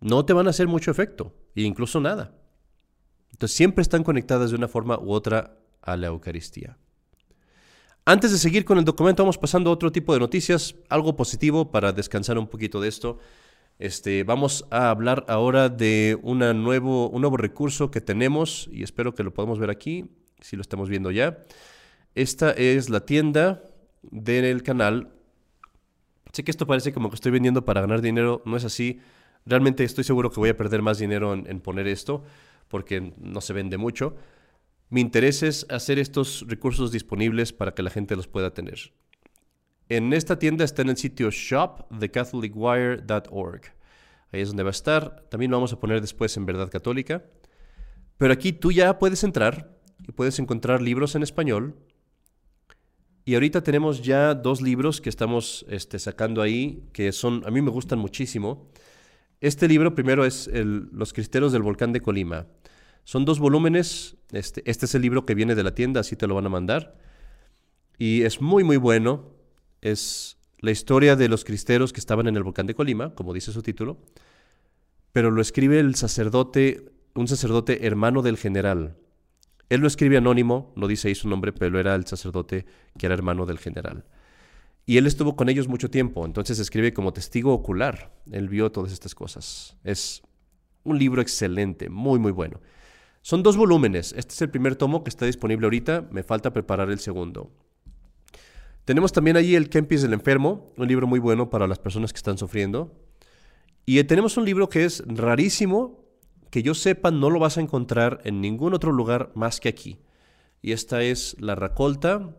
[0.00, 2.39] no te van a hacer mucho efecto, e incluso nada.
[3.40, 6.76] Entonces siempre están conectadas de una forma u otra a la Eucaristía.
[8.04, 11.70] Antes de seguir con el documento, vamos pasando a otro tipo de noticias, algo positivo
[11.70, 13.16] para descansar un poquito de esto.
[13.78, 19.22] Este, vamos a hablar ahora de nuevo, un nuevo recurso que tenemos y espero que
[19.22, 20.10] lo podamos ver aquí,
[20.42, 21.38] si lo estamos viendo ya.
[22.14, 23.62] Esta es la tienda
[24.02, 25.14] del canal.
[26.34, 29.00] Sé que esto parece como que estoy vendiendo para ganar dinero, no es así.
[29.46, 32.22] Realmente estoy seguro que voy a perder más dinero en poner esto
[32.70, 34.16] porque no se vende mucho.
[34.88, 38.94] Mi interés es hacer estos recursos disponibles para que la gente los pueda tener.
[39.88, 43.62] En esta tienda está en el sitio shop.thecatholicwire.org.
[44.32, 45.24] Ahí es donde va a estar.
[45.28, 47.24] También lo vamos a poner después en Verdad Católica.
[48.16, 51.74] Pero aquí tú ya puedes entrar y puedes encontrar libros en español.
[53.24, 57.60] Y ahorita tenemos ya dos libros que estamos este, sacando ahí, que son, a mí
[57.60, 58.70] me gustan muchísimo.
[59.40, 62.46] Este libro primero es Los Cristeros del Volcán de Colima.
[63.04, 64.16] Son dos volúmenes.
[64.32, 66.50] Este, este es el libro que viene de la tienda, así te lo van a
[66.50, 66.96] mandar.
[67.98, 69.40] Y es muy, muy bueno
[69.80, 73.52] es la historia de los cristeros que estaban en el volcán de Colima, como dice
[73.52, 73.98] su título,
[75.12, 78.96] pero lo escribe el sacerdote, un sacerdote hermano del general.
[79.68, 82.66] Él lo escribe anónimo, no dice ahí su nombre, pero era el sacerdote
[82.98, 84.04] que era hermano del general.
[84.84, 88.12] Y él estuvo con ellos mucho tiempo, entonces escribe como testigo ocular.
[88.30, 89.76] Él vio todas estas cosas.
[89.84, 90.22] Es
[90.82, 92.60] un libro excelente, muy, muy bueno.
[93.22, 94.14] Son dos volúmenes.
[94.16, 96.08] Este es el primer tomo que está disponible ahorita.
[96.10, 97.50] Me falta preparar el segundo.
[98.84, 102.16] Tenemos también allí el Kempis del Enfermo, un libro muy bueno para las personas que
[102.16, 102.92] están sufriendo.
[103.84, 106.04] Y tenemos un libro que es rarísimo,
[106.50, 109.98] que yo sepa no lo vas a encontrar en ningún otro lugar más que aquí.
[110.62, 112.36] Y esta es La Racolta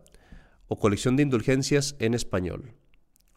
[0.68, 2.74] o Colección de Indulgencias en español.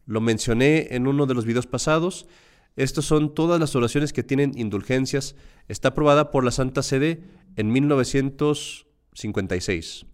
[0.06, 2.28] Lo mencioné en uno de los videos pasados.
[2.76, 5.36] Estos son todas las oraciones que tienen indulgencias.
[5.68, 7.24] Está aprobada por la Santa Sede
[7.56, 10.06] en 1956.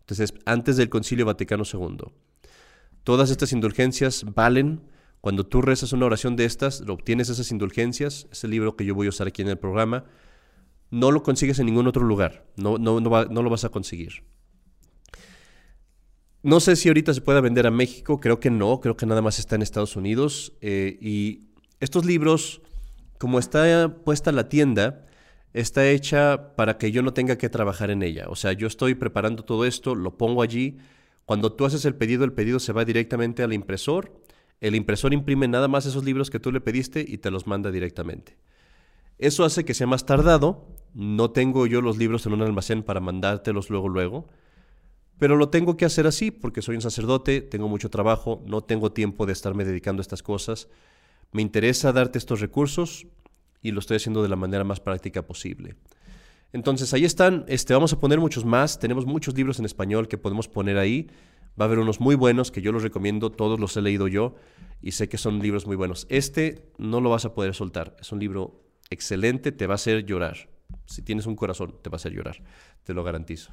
[0.00, 2.12] Entonces, antes del Concilio Vaticano II.
[3.04, 4.82] Todas estas indulgencias valen.
[5.22, 8.28] Cuando tú rezas una oración de estas, obtienes esas indulgencias.
[8.30, 10.04] Es el libro que yo voy a usar aquí en el programa.
[10.90, 12.44] No lo consigues en ningún otro lugar.
[12.56, 14.24] No, no, no, lo vas a conseguir.
[16.42, 19.22] No sé si ahorita se pueda vender a México, creo que no, creo que nada
[19.22, 20.52] más está en Estados Unidos.
[20.60, 21.53] eh, y
[21.84, 22.62] estos libros,
[23.18, 25.06] como está puesta la tienda,
[25.52, 28.26] está hecha para que yo no tenga que trabajar en ella.
[28.28, 30.78] O sea, yo estoy preparando todo esto, lo pongo allí.
[31.24, 34.12] Cuando tú haces el pedido, el pedido se va directamente al impresor.
[34.60, 37.70] El impresor imprime nada más esos libros que tú le pediste y te los manda
[37.70, 38.36] directamente.
[39.18, 40.66] Eso hace que sea más tardado.
[40.94, 44.28] No tengo yo los libros en un almacén para mandártelos luego, luego.
[45.18, 48.92] Pero lo tengo que hacer así porque soy un sacerdote, tengo mucho trabajo, no tengo
[48.92, 50.68] tiempo de estarme dedicando a estas cosas.
[51.34, 53.08] Me interesa darte estos recursos
[53.60, 55.74] y lo estoy haciendo de la manera más práctica posible.
[56.52, 60.16] Entonces ahí están, este, vamos a poner muchos más, tenemos muchos libros en español que
[60.16, 61.10] podemos poner ahí.
[61.60, 64.36] Va a haber unos muy buenos que yo los recomiendo, todos los he leído yo
[64.80, 66.06] y sé que son libros muy buenos.
[66.08, 70.06] Este no lo vas a poder soltar, es un libro excelente, te va a hacer
[70.06, 70.48] llorar.
[70.86, 72.44] Si tienes un corazón, te va a hacer llorar,
[72.84, 73.52] te lo garantizo.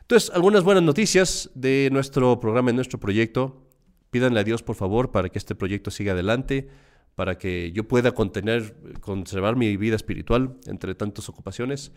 [0.00, 3.66] Entonces, algunas buenas noticias de nuestro programa, de nuestro proyecto.
[4.10, 6.68] Pídanle a Dios, por favor, para que este proyecto siga adelante,
[7.14, 11.92] para que yo pueda contener, conservar mi vida espiritual entre tantas ocupaciones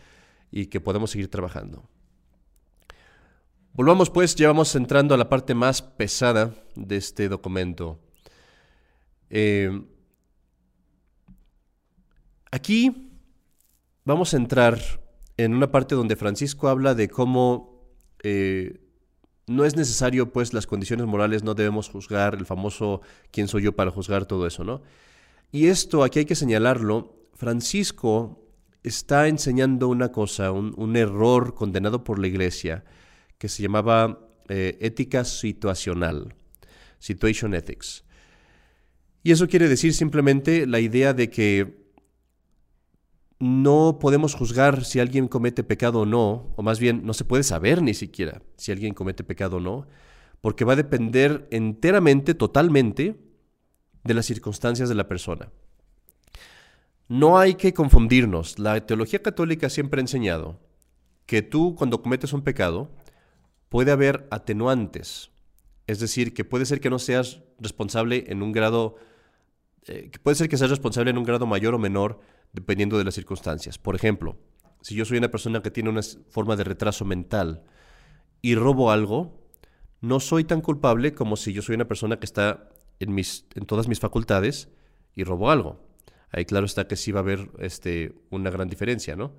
[0.52, 1.89] y que podamos seguir trabajando.
[3.73, 7.99] Volvamos pues, ya vamos entrando a la parte más pesada de este documento.
[9.32, 9.82] Eh,
[12.52, 13.10] aquí
[14.06, 14.80] vamos a entrar
[15.38, 17.89] en una parte donde Francisco habla de cómo
[18.21, 18.83] eh,
[19.47, 23.01] no es necesario, pues, las condiciones morales, no debemos juzgar, el famoso
[23.32, 24.82] quién soy yo para juzgar todo eso, ¿no?
[25.51, 28.43] Y esto, aquí hay que señalarlo, Francisco
[28.84, 32.84] está enseñando una cosa, un, error condenado por la iglesia,
[33.38, 36.36] que se llamaba eh, ética situacional,
[36.99, 38.03] situation ethics.
[39.23, 41.83] Y eso quiere decir simplemente la idea de que
[43.43, 47.43] no podemos juzgar si alguien comete pecado o no, o más bien no se puede
[47.43, 49.86] saber ni siquiera si alguien comete pecado o no,
[50.39, 53.19] porque va a depender enteramente, totalmente,
[54.06, 55.51] de las circunstancias de la persona.
[57.10, 58.60] No hay que confundirnos.
[58.60, 60.62] La teología católica siempre ha enseñado
[61.25, 62.91] que tú cuando cometes un pecado
[63.67, 65.32] puede haber atenuantes.
[65.86, 68.95] Es decir, que puede ser que no seas responsable en un grado,
[69.86, 72.21] eh, que puede ser que seas responsable en un grado mayor o menor
[72.53, 73.77] dependiendo de las circunstancias.
[73.77, 74.37] Por ejemplo,
[74.81, 77.63] si yo soy una persona que tiene una forma de retraso mental
[78.41, 79.43] y robo algo,
[80.01, 83.65] no soy tan culpable como si yo soy una persona que está en, mis, en
[83.65, 84.69] todas mis facultades
[85.15, 85.81] y robo algo.
[86.29, 89.33] Ahí claro está que sí va a haber este, una gran diferencia, ¿no?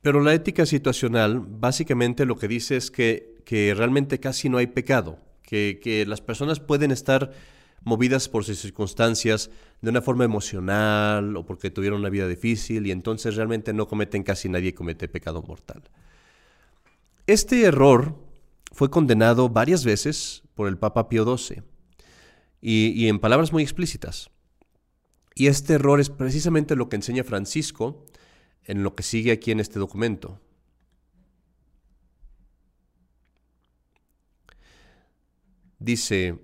[0.00, 4.68] Pero la ética situacional básicamente lo que dice es que, que realmente casi no hay
[4.68, 7.32] pecado, que, que las personas pueden estar
[7.84, 12.90] movidas por sus circunstancias de una forma emocional o porque tuvieron una vida difícil y
[12.90, 15.82] entonces realmente no cometen casi nadie comete pecado mortal.
[17.26, 18.16] Este error
[18.72, 21.62] fue condenado varias veces por el Papa Pío XII
[22.60, 24.30] y, y en palabras muy explícitas.
[25.34, 28.04] Y este error es precisamente lo que enseña Francisco
[28.64, 30.40] en lo que sigue aquí en este documento.
[35.78, 36.38] Dice,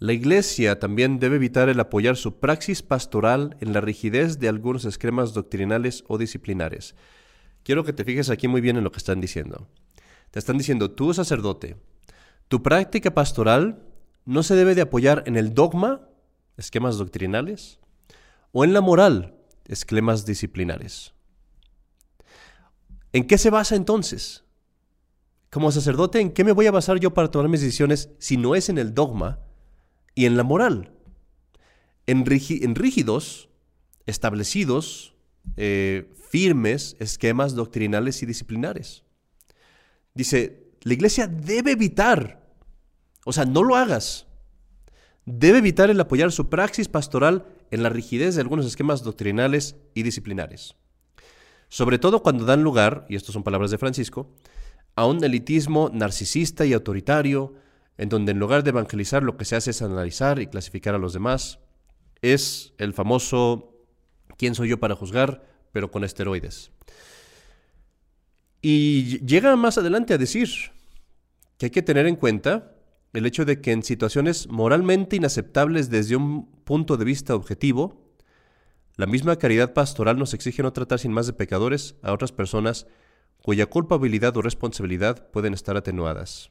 [0.00, 4.86] La Iglesia también debe evitar el apoyar su praxis pastoral en la rigidez de algunos
[4.86, 6.94] esquemas doctrinales o disciplinares.
[7.64, 9.68] Quiero que te fijes aquí muy bien en lo que están diciendo.
[10.30, 11.76] Te están diciendo, tú sacerdote,
[12.48, 13.82] tu práctica pastoral
[14.24, 16.08] no se debe de apoyar en el dogma,
[16.56, 17.78] esquemas doctrinales,
[18.52, 19.34] o en la moral,
[19.66, 21.12] esquemas disciplinares.
[23.12, 24.44] ¿En qué se basa entonces?
[25.50, 28.54] Como sacerdote, ¿en qué me voy a basar yo para tomar mis decisiones si no
[28.54, 29.40] es en el dogma
[30.14, 30.92] y en la moral?
[32.06, 33.48] En, en rígidos,
[34.06, 35.14] establecidos,
[35.56, 39.04] eh, firmes esquemas doctrinales y disciplinares.
[40.14, 42.54] Dice, la iglesia debe evitar,
[43.24, 44.26] o sea, no lo hagas,
[45.24, 50.02] debe evitar el apoyar su praxis pastoral en la rigidez de algunos esquemas doctrinales y
[50.02, 50.74] disciplinares.
[51.68, 54.34] Sobre todo cuando dan lugar, y estas son palabras de Francisco,
[54.96, 57.54] a un elitismo narcisista y autoritario,
[58.00, 60.98] en donde en lugar de evangelizar lo que se hace es analizar y clasificar a
[60.98, 61.58] los demás.
[62.22, 63.74] Es el famoso
[64.38, 65.46] ¿quién soy yo para juzgar?
[65.70, 66.72] pero con esteroides.
[68.62, 70.48] Y llega más adelante a decir
[71.58, 72.74] que hay que tener en cuenta
[73.12, 78.10] el hecho de que en situaciones moralmente inaceptables desde un punto de vista objetivo,
[78.96, 82.86] la misma caridad pastoral nos exige no tratar sin más de pecadores a otras personas
[83.42, 86.50] cuya culpabilidad o responsabilidad pueden estar atenuadas.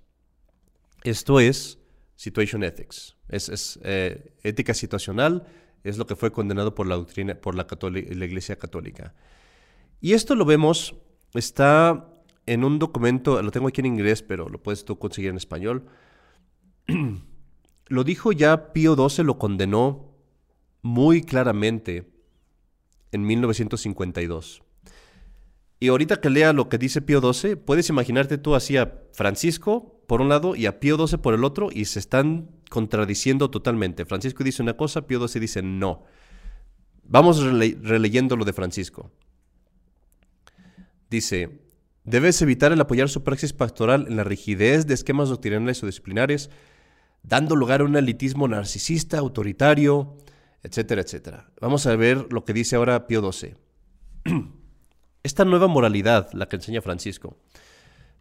[1.04, 1.80] Esto es
[2.16, 5.46] situation ethics, es, eh, ética situacional,
[5.82, 9.14] Es lo que fue condenado por la doctrina, por la, la Iglesia Católica.
[10.02, 10.94] Y esto lo vemos,
[11.34, 12.10] está
[12.46, 15.86] en un documento, lo tengo aquí en inglés, pero lo puedes tú conseguir en español.
[17.88, 20.10] lo dijo ya Pío XII, lo condenó
[20.82, 22.12] muy claramente
[23.12, 24.64] en 1952.
[25.80, 30.02] Y ahorita que lea lo que dice Pío XII, puedes imaginarte tú así a Francisco
[30.08, 34.06] por un lado y a Pío XII por el otro y se están contradiciendo totalmente.
[34.06, 36.04] Francisco dice una cosa, Pío XII dice no.
[37.04, 39.10] Vamos releyendo lo de Francisco.
[41.10, 41.62] Dice,
[42.04, 46.50] debes evitar el apoyar su praxis pastoral en la rigidez de esquemas doctrinales o disciplinares,
[47.24, 50.18] dando lugar a un elitismo narcisista, autoritario,
[50.62, 51.52] etcétera, etcétera.
[51.62, 53.56] Vamos a ver lo que dice ahora Pío XII.
[55.24, 57.38] esta nueva moralidad, la que enseña Francisco,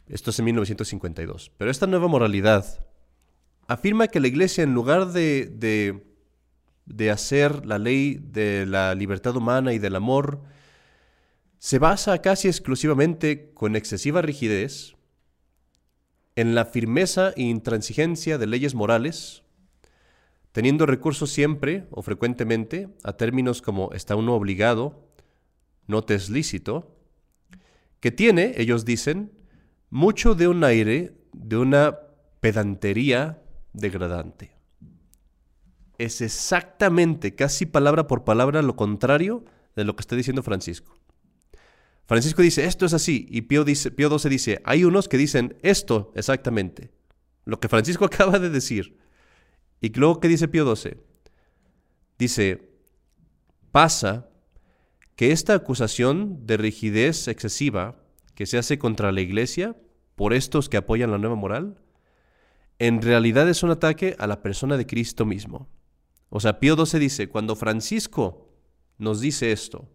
[0.07, 2.85] esto es en 1952, pero esta nueva moralidad
[3.67, 6.01] afirma que la iglesia en lugar de,
[6.85, 10.41] de, hacer la ley de la libertad humana y del amor,
[11.59, 14.95] se basa casi exclusivamente con excesiva rigidez
[16.35, 19.43] en la firmeza e intransigencia de leyes morales,
[20.51, 25.08] teniendo recursos siempre o frecuentemente a términos como está uno obligado,
[25.89, 26.95] no te es lícito,
[27.99, 29.31] que tiene, ellos dicen,
[29.89, 31.97] mucho de un aire, de una
[32.39, 33.41] pedantería
[33.73, 34.55] degradante.
[35.97, 39.43] Es exactamente, casi palabra por palabra, lo contrario
[39.75, 40.95] de lo que está diciendo Francisco.
[42.05, 45.57] Francisco dice, esto es así, y Pío, dice, Pío XII dice, hay unos que dicen
[45.63, 46.91] esto exactamente,
[47.45, 48.95] lo que Francisco acaba de decir.
[49.81, 50.97] Y luego, ¿qué dice Pío XII?
[52.19, 52.69] Dice,
[53.71, 54.28] pasa
[55.19, 57.97] que esta acusación de rigidez excesiva
[58.35, 59.75] que se hace contra la Iglesia
[60.15, 61.75] por estos que apoyan la nueva moral,
[62.77, 65.67] en realidad es un ataque a la persona de Cristo mismo.
[66.29, 68.47] O sea, Pío XII dice, cuando Francisco
[68.97, 69.89] nos dice esto,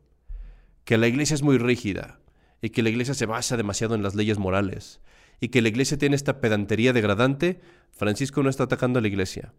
[0.84, 2.20] que la Iglesia es muy rígida
[2.60, 5.00] y que la Iglesia se basa demasiado en las leyes morales
[5.40, 7.62] y que la Iglesia tiene esta pedantería degradante,
[7.92, 9.54] Francisco no está atacando a la Iglesia,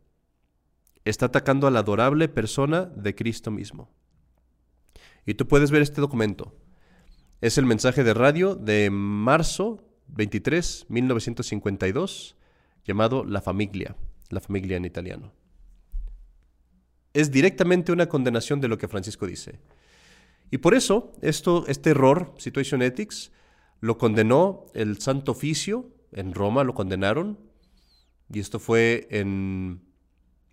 [1.06, 3.90] está atacando a la adorable persona de Cristo mismo.
[5.26, 6.56] Y tú puedes ver este documento.
[7.42, 12.36] Es el mensaje de radio de marzo 23, 1952,
[12.86, 13.96] llamado La Familia,
[14.30, 15.34] la familia en italiano.
[17.14, 19.60] Es directamente una condenación de lo que Francisco dice.
[20.52, 23.32] Y por eso, esto, este error, Situation Ethics,
[23.82, 27.40] lo condenó el Santo Oficio, en Roma lo condenaron,
[28.32, 29.82] y esto fue en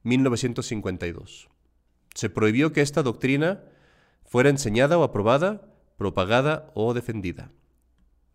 [0.02, 1.48] 1952.
[2.14, 3.62] Se prohibió que esta doctrina
[4.32, 5.60] fuera enseñada o aprobada,
[5.98, 7.52] propagada o defendida.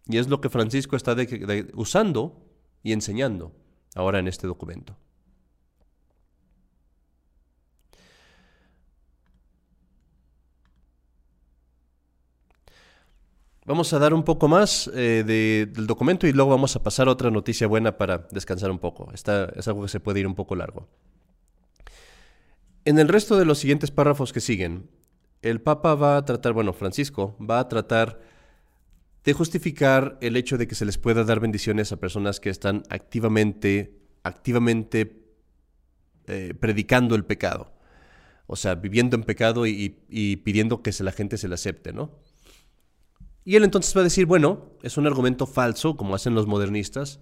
[0.06, 1.16] Y es lo que Francisco está
[1.74, 2.46] usando
[2.84, 3.52] y enseñando
[3.96, 4.96] ahora en este documento.
[13.66, 17.12] Vamos a dar un poco más eh, del documento y luego vamos a pasar a
[17.12, 19.10] otra noticia buena para descansar un poco.
[19.16, 20.88] Esta es algo que se puede ir un poco largo.
[22.86, 24.92] En el resto de los siguientes párrafos que siguen,
[25.42, 28.20] el Papa va a tratar, bueno, Francisco va a tratar
[29.24, 32.84] de justificar el hecho de que se les pueda dar bendiciones a personas que están
[32.90, 35.26] activamente, activamente
[36.28, 37.74] eh, predicando el pecado.
[38.48, 41.92] O sea, viviendo en pecado y, y pidiendo que se, la gente se le acepte,
[41.92, 42.12] ¿no?
[43.44, 47.22] Y él entonces va a decir, bueno, es un argumento falso, como hacen los modernistas.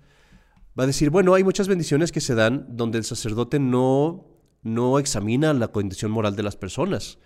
[0.78, 4.26] Va a decir, bueno, hay muchas bendiciones que se dan donde el sacerdote no,
[4.64, 7.20] no examina la condición moral de las personas.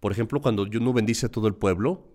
[0.00, 2.14] Por ejemplo, cuando uno bendice a todo el pueblo,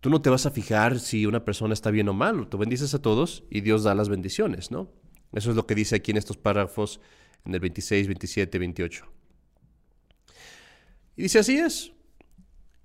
[0.00, 2.94] tú no te vas a fijar si una persona está bien o mal, tú bendices
[2.94, 4.90] a todos y Dios da las bendiciones, ¿no?
[5.32, 7.00] Eso es lo que dice aquí en estos párrafos,
[7.44, 9.04] en el 26, 27, 28.
[11.16, 11.92] Y dice, así es.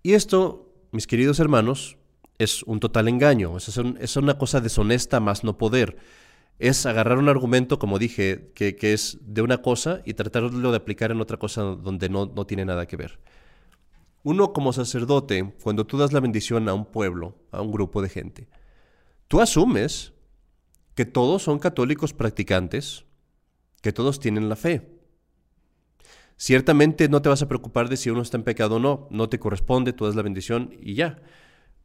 [0.04, 1.98] Y esto, mis queridos hermanos,
[2.38, 5.98] es un total engaño, es, una cosa deshonesta más no poder.
[6.60, 11.12] Es agarrar un argumento, como dije, que, es de una cosa y tratarlo de aplicar
[11.12, 13.20] en otra cosa donde no, no tiene nada que ver.
[14.26, 18.10] Uno como sacerdote, cuando tú das la bendición a un pueblo, a un grupo de
[18.10, 18.48] gente,
[19.28, 20.14] tú asumes
[20.96, 23.06] que todos son católicos practicantes,
[23.84, 24.98] que todos tienen la fe.
[26.38, 29.30] Ciertamente no te vas a preocupar de si uno está en pecado o no, no
[29.30, 31.22] te corresponde, tú das la bendición y ya.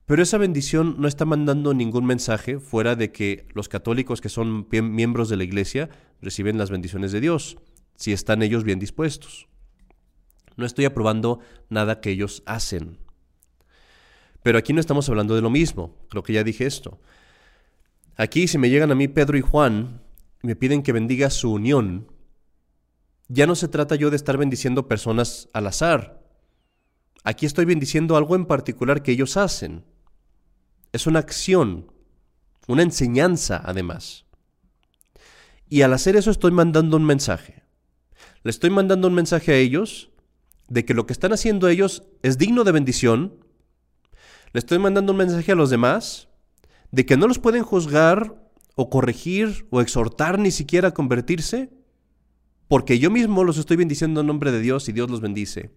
[0.07, 4.67] Pero esa bendición no está mandando ningún mensaje fuera de que los católicos que son
[4.71, 5.91] miembros de la iglesia
[6.23, 7.59] reciben las bendiciones de Dios,
[7.97, 9.50] si están ellos bien dispuestos.
[10.61, 11.41] No estoy aprobando
[11.71, 12.99] nada que ellos hacen.
[14.43, 17.01] Pero aquí no estamos hablando de lo mismo, creo que ya dije esto.
[18.17, 20.03] Aquí si me llegan a mí Pedro y Juan
[20.43, 22.13] y me piden que bendiga su unión,
[23.29, 26.23] ya no se trata yo de estar bendiciendo personas al azar.
[27.25, 29.87] Aquí estoy bendiciendo algo en particular que ellos hacen.
[30.93, 31.91] Es una acción,
[32.67, 34.27] una enseñanza además.
[35.71, 37.63] Y al hacer eso estoy mandando un mensaje.
[38.43, 40.10] Le estoy mandando un mensaje a ellos
[40.71, 43.35] de que lo que están haciendo ellos es digno de bendición.
[44.53, 46.29] Le estoy mandando un mensaje a los demás
[46.93, 48.41] de que no los pueden juzgar
[48.77, 51.71] o corregir o exhortar ni siquiera a convertirse,
[52.69, 55.73] porque yo mismo los estoy bendiciendo en nombre de Dios y Dios los bendice.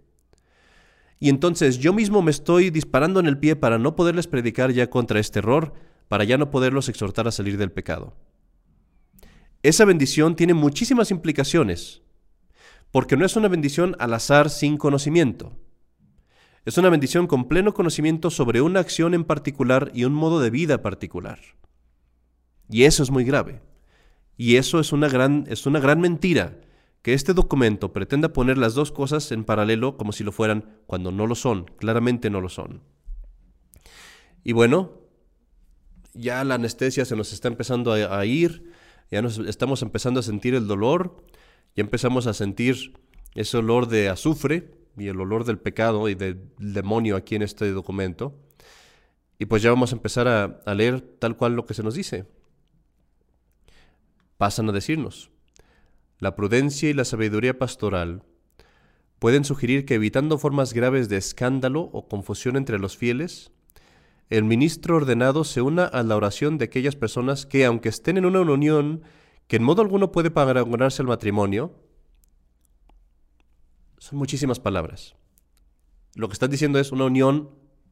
[1.20, 4.90] Y entonces yo mismo me estoy disparando en el pie para no poderles predicar ya
[4.90, 5.74] contra este error,
[6.08, 8.16] para ya no poderlos exhortar a salir del pecado.
[9.64, 12.03] Esa bendición tiene muchísimas implicaciones,
[12.94, 15.58] porque no es una bendición al azar sin conocimiento.
[16.64, 20.52] Es una bendición con pleno conocimiento sobre una acción en particular y un modo de
[20.52, 21.40] vida particular.
[22.70, 23.64] Y eso es muy grave.
[24.38, 26.62] Y eso es una gran, es una gran mentira,
[27.02, 31.12] que este documento pretenda poner las dos cosas en paralelo como si lo fueran, cuando
[31.12, 32.84] no lo son, claramente no lo son.
[34.44, 35.00] Y bueno,
[36.14, 38.72] ya la anestesia se nos está empezando a, a ir,
[39.10, 41.26] ya nos estamos empezando a sentir el dolor,
[41.76, 42.94] ya empezamos a sentir
[43.36, 47.72] ese olor de azufre, y el olor del pecado y del demonio aquí en este
[47.72, 48.40] documento.
[49.40, 52.26] Y pues ya vamos a empezar a, leer tal cual lo que se nos dice.
[54.38, 55.32] Pasan a decirnos,
[56.20, 58.24] la prudencia y la sabiduría pastoral
[59.20, 63.52] pueden sugerir que evitando formas graves de escándalo o confusión entre los fieles,
[64.30, 68.26] el ministro ordenado se una a la oración de aquellas personas que, aunque estén en
[68.26, 69.04] una unión
[69.48, 71.74] que en modo alguno puede paragonarse al matrimonio,
[73.98, 75.16] son muchísimas palabras.
[76.16, 77.50] Lo que están diciendo es una unión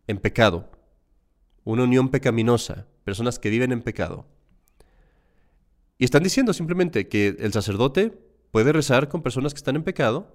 [0.08, 0.70] en pecado,
[1.64, 4.26] una unión pecaminosa, personas que viven en pecado.
[5.98, 8.12] Y están diciendo simplemente que el sacerdote
[8.52, 10.32] puede rezar con personas que están en pecado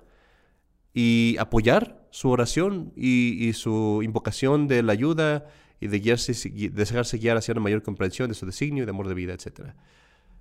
[0.95, 5.47] y apoyar su oración y, su invocación de la ayuda
[5.79, 8.91] y de, guiarse, de dejarse guiar hacia una mayor comprensión de su designio y de
[8.91, 9.75] amor de vida, etc.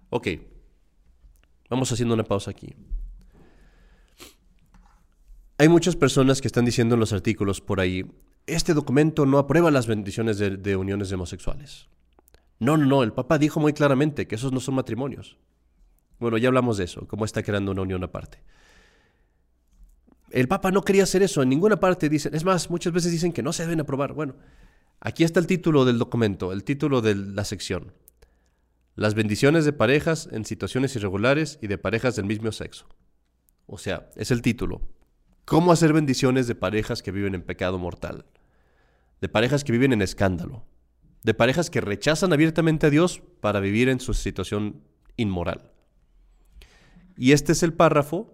[0.10, 0.28] Ok,
[1.70, 2.76] vamos haciendo una pausa aquí.
[5.58, 8.06] Hay muchas personas que están diciendo en los artículos por ahí,
[8.48, 11.88] este documento no aprueba las bendiciones de, uniones homosexuales.
[12.60, 15.38] No, no, no, el Papa dijo muy claramente que esos no son matrimonios.
[16.20, 18.40] Bueno, ya hablamos de eso, cómo está creando una unión aparte.
[20.30, 23.32] El Papa no quería hacer eso, en ninguna parte dicen, es más, muchas veces dicen
[23.32, 24.14] que no se deben aprobar.
[24.14, 24.36] Bueno,
[25.00, 27.94] aquí está el título del documento, el título de la sección.
[28.96, 32.88] Las bendiciones de parejas en situaciones irregulares y de parejas del mismo sexo.
[33.68, 34.82] O sea, es el título.
[35.44, 38.26] ¿Cómo hacer bendiciones de parejas que viven en pecado mortal?
[39.20, 40.66] De parejas que viven en escándalo.
[41.24, 44.82] De parejas que rechazan abiertamente a Dios para vivir en su situación
[45.18, 45.72] inmoral.
[47.18, 48.34] Y este es el párrafo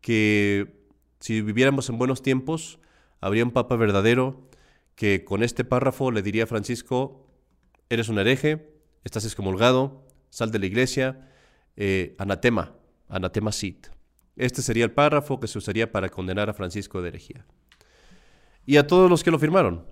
[0.00, 0.86] que
[1.20, 2.78] si viviéramos en buenos tiempos,
[3.20, 4.48] habría un papa verdadero
[4.94, 7.28] que con este párrafo le diría a Francisco,
[7.88, 8.71] eres un hereje,
[9.04, 11.28] estás excomulgado, sal de la iglesia,
[11.76, 12.74] eh, anatema,
[13.08, 13.88] anatema sit.
[14.36, 17.46] Este sería el párrafo que se usaría para condenar a Francisco de herejía.
[18.64, 19.84] Y a todos los que lo firmaron.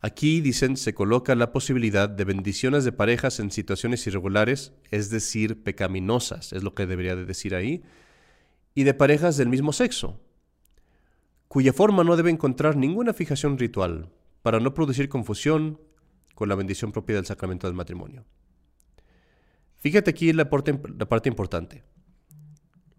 [0.00, 5.64] Aquí, dicen, se coloca la posibilidad de bendiciones de parejas en situaciones irregulares, es decir,
[5.64, 7.82] pecaminosas, es lo que debería de decir ahí,
[8.74, 10.20] y de parejas del mismo sexo,
[11.48, 14.08] cuya forma no debe encontrar ninguna fijación ritual,
[14.42, 15.80] para no producir confusión
[16.38, 18.24] con la bendición propia del sacramento del matrimonio.
[19.78, 20.70] Fíjate aquí la parte,
[21.28, 21.82] importante.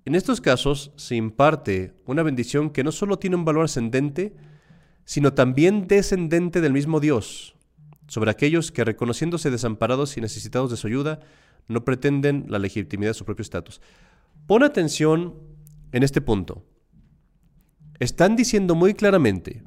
[0.04, 4.36] En estos casos se imparte una bendición que no solo tiene un valor ascendente,
[5.06, 7.56] sino también descendente del mismo Dios,
[8.10, 11.22] sobre aquellos que reconociéndose desamparados y necesitados de su ayuda,
[11.70, 13.80] no pretenden la legitimidad de su propio estatus.
[14.48, 15.36] Pon atención
[15.94, 16.66] en este punto.
[18.00, 19.64] Están diciendo muy claramente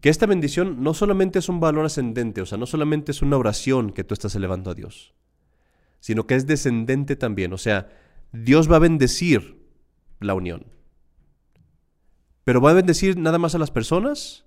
[0.00, 3.36] que esta bendición no solamente es un valor ascendente, o sea, no solamente es una
[3.36, 5.14] oración que tú estás elevando a Dios,
[6.00, 7.88] sino que es descendente también, o sea,
[8.32, 9.66] Dios va a bendecir
[10.20, 10.66] la unión.
[12.46, 14.44] Pero va a bendecir nada más a las personas.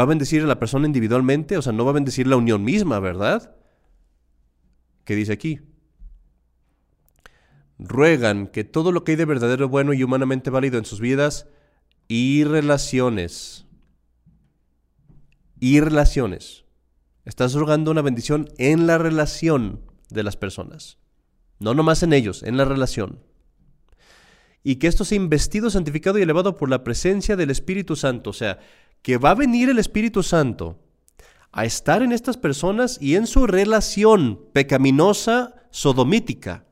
[0.00, 2.64] Va a bendecir a la persona individualmente, o sea, no va a bendecir la unión
[2.64, 3.54] misma, ¿verdad?
[5.04, 5.60] ¿Qué dice aquí?
[7.78, 11.46] Ruegan que todo lo que hay de verdadero, bueno y humanamente válido en sus vidas
[12.08, 13.66] y relaciones.
[15.64, 16.64] Y relaciones.
[17.24, 20.98] Estás rogando una bendición en la relación de las personas.
[21.60, 23.20] No nomás en ellos, en la relación.
[24.64, 28.30] Y que esto sea investido, santificado y elevado por la presencia del Espíritu Santo.
[28.30, 28.58] O sea,
[29.02, 30.80] que va a venir el Espíritu Santo
[31.52, 36.64] a estar en estas personas y en su relación pecaminosa, sodomítica.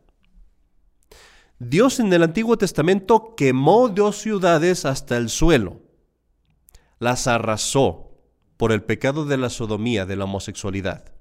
[1.61, 5.81] Dios en el Antiguo Testamento quemó dos ciudades hasta el suelo.
[6.99, 8.10] Las arrasó
[8.61, 11.15] por el pecado de la sodomía, de la homosexualidad.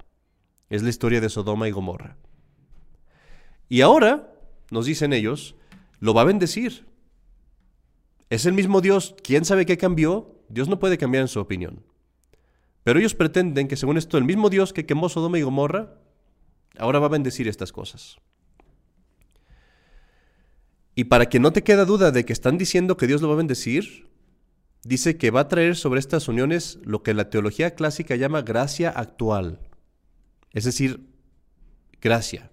[0.69, 2.17] Es la historia de Sodoma y Gomorra.
[3.69, 4.33] Y ahora,
[4.71, 5.55] nos dicen ellos,
[6.01, 6.85] lo va a bendecir.
[8.29, 11.81] Es el mismo Dios, quién sabe qué cambió, Dios no puede cambiar en su opinión.
[12.83, 15.93] Pero ellos pretenden que según esto el mismo Dios que quemó Sodoma y Gomorra,
[16.77, 18.17] ahora va a bendecir estas cosas.
[20.93, 23.35] Y para que no te quede duda de que están diciendo que Dios lo va
[23.35, 24.08] a bendecir,
[24.83, 28.89] dice que va a traer sobre estas uniones lo que la teología clásica llama gracia
[28.89, 29.59] actual.
[30.51, 31.09] Es decir,
[32.01, 32.51] gracia.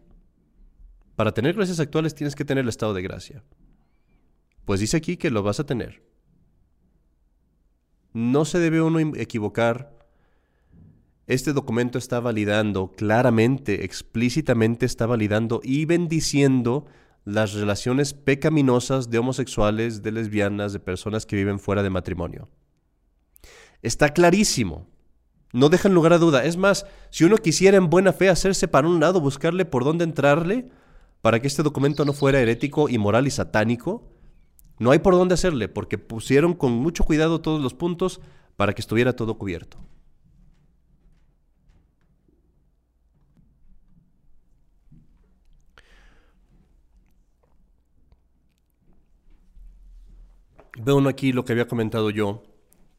[1.15, 3.43] Para tener gracias actuales tienes que tener el estado de gracia.
[4.65, 6.03] Pues dice aquí que lo vas a tener.
[8.13, 9.97] No se debe uno equivocar.
[11.27, 16.87] Este documento está validando claramente, explícitamente está validando y bendiciendo
[17.27, 22.49] las relaciones pecaminosas de homosexuales, de lesbianas, de personas que viven fuera de matrimonio.
[23.83, 24.87] Está clarísimo.
[25.53, 26.45] No dejan lugar a duda.
[26.45, 30.05] Es más, si uno quisiera en buena fe hacerse para un lado, buscarle por dónde
[30.05, 30.71] entrarle,
[31.21, 34.09] para que este documento no fuera herético, inmoral y satánico,
[34.79, 38.21] no hay por dónde hacerle, porque pusieron con mucho cuidado todos los puntos
[38.55, 39.79] para que estuviera todo cubierto.
[50.79, 52.43] Veo uno aquí lo que había comentado yo,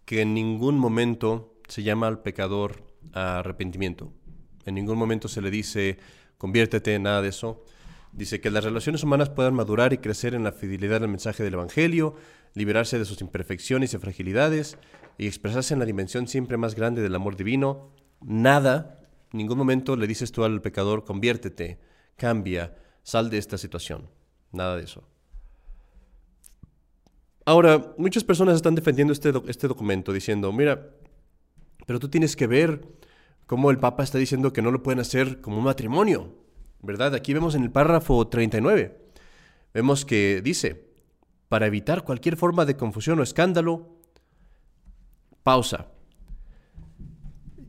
[0.06, 4.12] que en ningún momento se llama al pecador a arrepentimiento.
[4.66, 6.00] En ningún momento se le dice,
[6.40, 7.64] conviértete, nada de eso.
[8.14, 11.54] Dice que las relaciones humanas puedan madurar y crecer en la fidelidad al mensaje del
[11.54, 12.16] Evangelio,
[12.56, 14.80] liberarse de sus imperfecciones y fragilidades
[15.20, 17.92] y expresarse en la dimensión siempre más grande del amor divino.
[18.22, 19.02] Nada,
[19.32, 21.80] en ningún momento le dices tú al pecador, conviértete,
[22.16, 24.10] cambia, sal de esta situación.
[24.52, 25.08] Nada de eso.
[27.48, 30.90] Ahora, muchas personas están defendiendo este, este documento diciendo, mira,
[31.86, 32.86] pero tú tienes que ver
[33.46, 36.36] cómo el Papa está diciendo que no lo pueden hacer como un matrimonio,
[36.82, 37.16] ¿verdad?
[37.16, 39.00] Aquí vemos en el párrafo 39,
[39.74, 40.90] vemos que dice,
[41.48, 43.96] para evitar cualquier forma de confusión o escándalo,
[45.42, 45.88] pausa.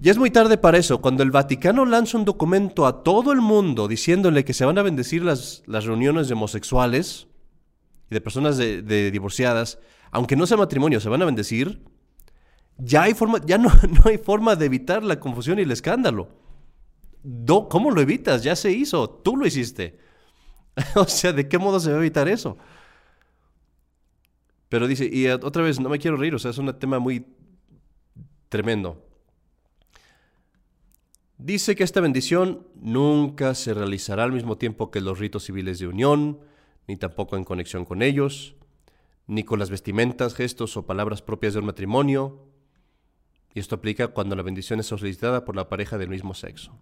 [0.01, 1.01] Ya es muy tarde para eso.
[1.01, 4.83] Cuando el Vaticano lanza un documento a todo el mundo diciéndole que se van a
[4.83, 7.28] bendecir las, las reuniones de homosexuales,
[8.11, 9.78] y de personas de, divorciadas,
[10.11, 11.82] aunque no sea matrimonio, se van a bendecir,
[12.78, 16.28] ya, hay forma, ya no, no hay forma de evitar la confusión y el escándalo.
[17.68, 18.42] ¿Cómo lo evitas?
[18.42, 19.98] Ya se hizo, tú lo hiciste.
[20.94, 22.56] o sea, ¿de qué modo se va a evitar eso?
[24.68, 27.26] Pero dice, y otra vez, no me quiero reír, o sea, es un tema muy
[28.48, 29.04] tremendo.
[31.38, 35.86] Dice que esta bendición nunca se realizará al mismo tiempo que los ritos civiles de
[35.86, 36.40] unión,
[36.89, 38.57] ni tampoco en conexión con ellos,
[39.26, 42.49] ni con las vestimentas, gestos o palabras propias de un matrimonio.
[43.55, 46.72] Y esto aplica cuando la bendición es solicitada por la pareja del mismo sexo.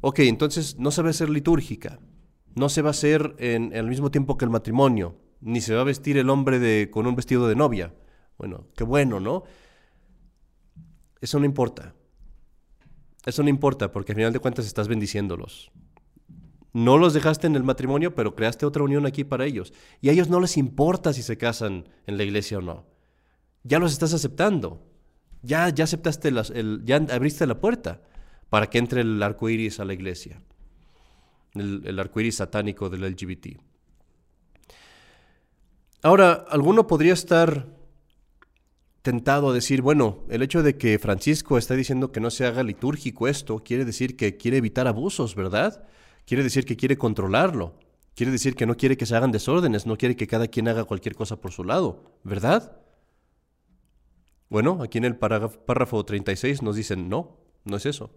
[0.00, 2.00] Ok, entonces no se va a ser litúrgica,
[2.54, 5.80] no se va a hacer en, el mismo tiempo que el matrimonio, ni se va
[5.80, 7.94] a vestir el hombre de, con un vestido de novia.
[8.36, 9.44] Bueno, qué bueno, ¿no?
[11.20, 11.94] Eso no importa.
[13.24, 15.70] Eso no importa porque al final de cuentas estás bendiciéndolos.
[16.74, 19.72] No los dejaste en el matrimonio, pero creaste otra unión aquí para ellos.
[20.00, 22.84] Y a ellos no les importa si se casan en la iglesia o no.
[23.62, 24.82] Ya los estás aceptando.
[25.42, 28.02] Ya, ya aceptaste, el, ya abriste la puerta
[28.50, 30.42] para que entre el arco iris a la iglesia.
[31.54, 33.56] El, el arco iris satánico del LGBT.
[36.02, 37.68] Ahora, alguno podría estar
[39.02, 42.64] tentado a decir, bueno, el hecho de que Francisco está diciendo que no se haga
[42.64, 45.86] litúrgico esto, quiere decir que quiere evitar abusos, ¿verdad?
[46.26, 47.78] Quiere decir que quiere controlarlo.
[48.14, 50.84] Quiere decir que no quiere que se hagan desórdenes, no quiere que cada quien haga
[50.84, 52.76] cualquier cosa por su lado, ¿verdad?
[54.48, 58.12] Bueno, aquí en el párrafo 36 nos dicen, no, no es eso.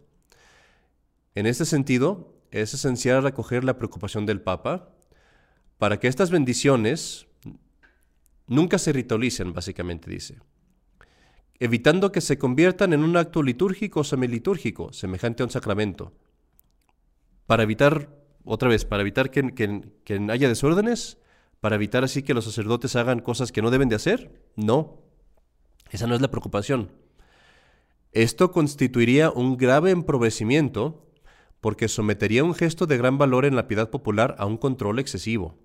[1.34, 4.90] En este sentido, es esencial recoger la preocupación del Papa
[5.78, 7.28] para que estas bendiciones
[8.48, 10.40] nunca se ritualicen, básicamente dice,
[11.60, 16.14] evitando que se conviertan en un acto litúrgico o semilitúrgico, semejante a un sacramento,
[17.48, 18.10] para evitar,
[18.44, 19.82] otra vez, para evitar que,
[20.30, 21.18] haya desórdenes,
[21.60, 24.44] para evitar así que los sacerdotes hagan cosas que no deben de hacer.
[24.56, 25.00] No,
[25.90, 26.92] esa no es la preocupación.
[28.12, 31.08] Esto constituiría un grave empobrecimiento
[31.62, 35.58] porque sometería un gesto de gran valor en la piedad popular a un control excesivo,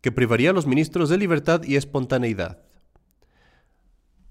[0.00, 2.62] que privaría a los ministros de libertad y espontaneidad.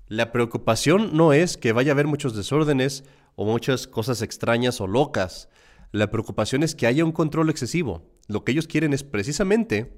[0.08, 3.04] La preocupación no es que vaya a haber muchos desórdenes
[3.36, 5.50] o muchas cosas extrañas o locas,
[5.92, 8.12] La preocupación es que haya un control excesivo.
[8.28, 9.98] Lo que ellos quieren es precisamente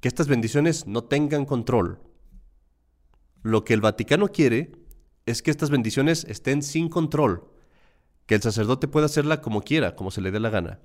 [0.00, 2.00] que estas bendiciones no tengan control.
[3.42, 4.72] Lo que el Vaticano quiere
[5.26, 7.48] es que estas bendiciones estén sin control,
[8.26, 10.80] que el sacerdote pueda hacerla como quiera, como se le dé la gana.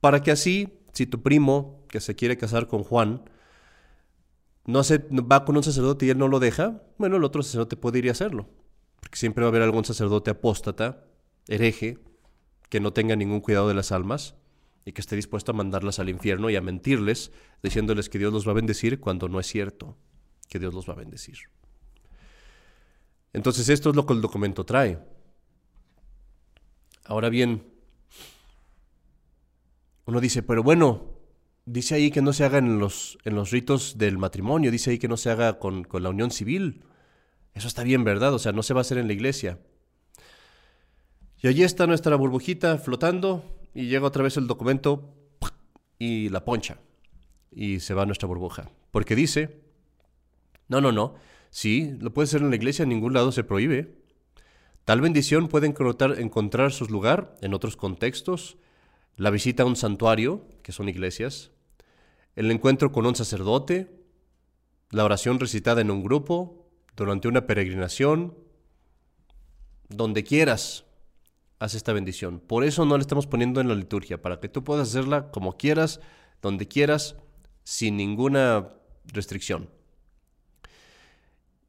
[0.00, 3.24] Para que así, si tu primo, que se quiere casar con Juan,
[4.66, 4.82] no
[5.30, 8.06] va con un sacerdote y él no lo deja, bueno, el otro sacerdote puede ir
[8.06, 8.48] y hacerlo.
[9.00, 11.04] Porque siempre va a haber algún sacerdote apóstata,
[11.48, 11.98] hereje,
[12.68, 14.34] que no tenga ningún cuidado de las almas
[14.84, 18.46] y que esté dispuesto a mandarlas al infierno y a mentirles, diciéndoles que Dios los
[18.46, 19.96] va a bendecir cuando no es cierto
[20.48, 21.36] que Dios los va a bendecir.
[23.32, 24.98] Entonces esto es lo que el documento trae.
[27.04, 27.64] Ahora bien,
[30.06, 31.16] uno dice, pero bueno,
[31.64, 34.98] dice ahí que no se haga en los, en los ritos del matrimonio, dice ahí
[34.98, 36.84] que no se haga con, con la unión civil.
[37.54, 38.34] Eso está bien, ¿verdad?
[38.34, 39.58] O sea, no se va a hacer en la iglesia.
[41.42, 45.14] Y allí está nuestra burbujita flotando y llega otra vez el documento
[45.98, 46.78] y la poncha.
[47.50, 48.70] Y se va nuestra burbuja.
[48.90, 49.60] Porque dice,
[50.68, 51.14] no, no, no,
[51.50, 53.98] sí, lo puede hacer en la iglesia, en ningún lado se prohíbe.
[54.84, 58.56] Tal bendición puede encontrar, encontrar su lugar en otros contextos,
[59.16, 61.50] la visita a un santuario, que son iglesias,
[62.34, 63.90] el encuentro con un sacerdote,
[64.90, 68.38] la oración recitada en un grupo, durante una peregrinación,
[69.88, 70.85] donde quieras,
[71.58, 72.40] haz esta bendición.
[72.40, 75.56] Por eso no la estamos poniendo en la liturgia, para que tú puedas hacerla como
[75.56, 76.00] quieras,
[76.42, 77.16] donde quieras,
[77.64, 78.68] sin ninguna
[79.06, 79.70] restricción.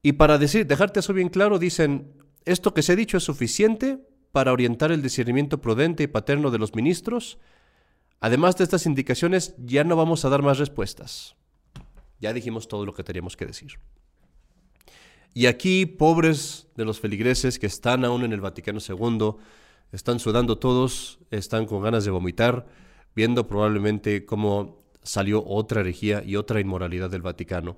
[0.02, 2.14] Y para decir, dejarte eso bien claro, dicen,
[2.46, 4.00] esto que se ha dicho es suficiente
[4.32, 7.40] para orientar el discernimiento prudente y paterno de los ministros.
[8.20, 11.36] Además de estas indicaciones, ya no vamos a dar más respuestas.
[12.20, 13.80] Ya dijimos todo lo que teníamos que decir.
[15.34, 19.36] Y aquí, pobres de los feligreses que están aún en el Vaticano II,
[19.92, 22.68] están sudando todos, están con ganas de vomitar,
[23.16, 27.78] viendo probablemente cómo salió otra herejía y otra inmoralidad del Vaticano.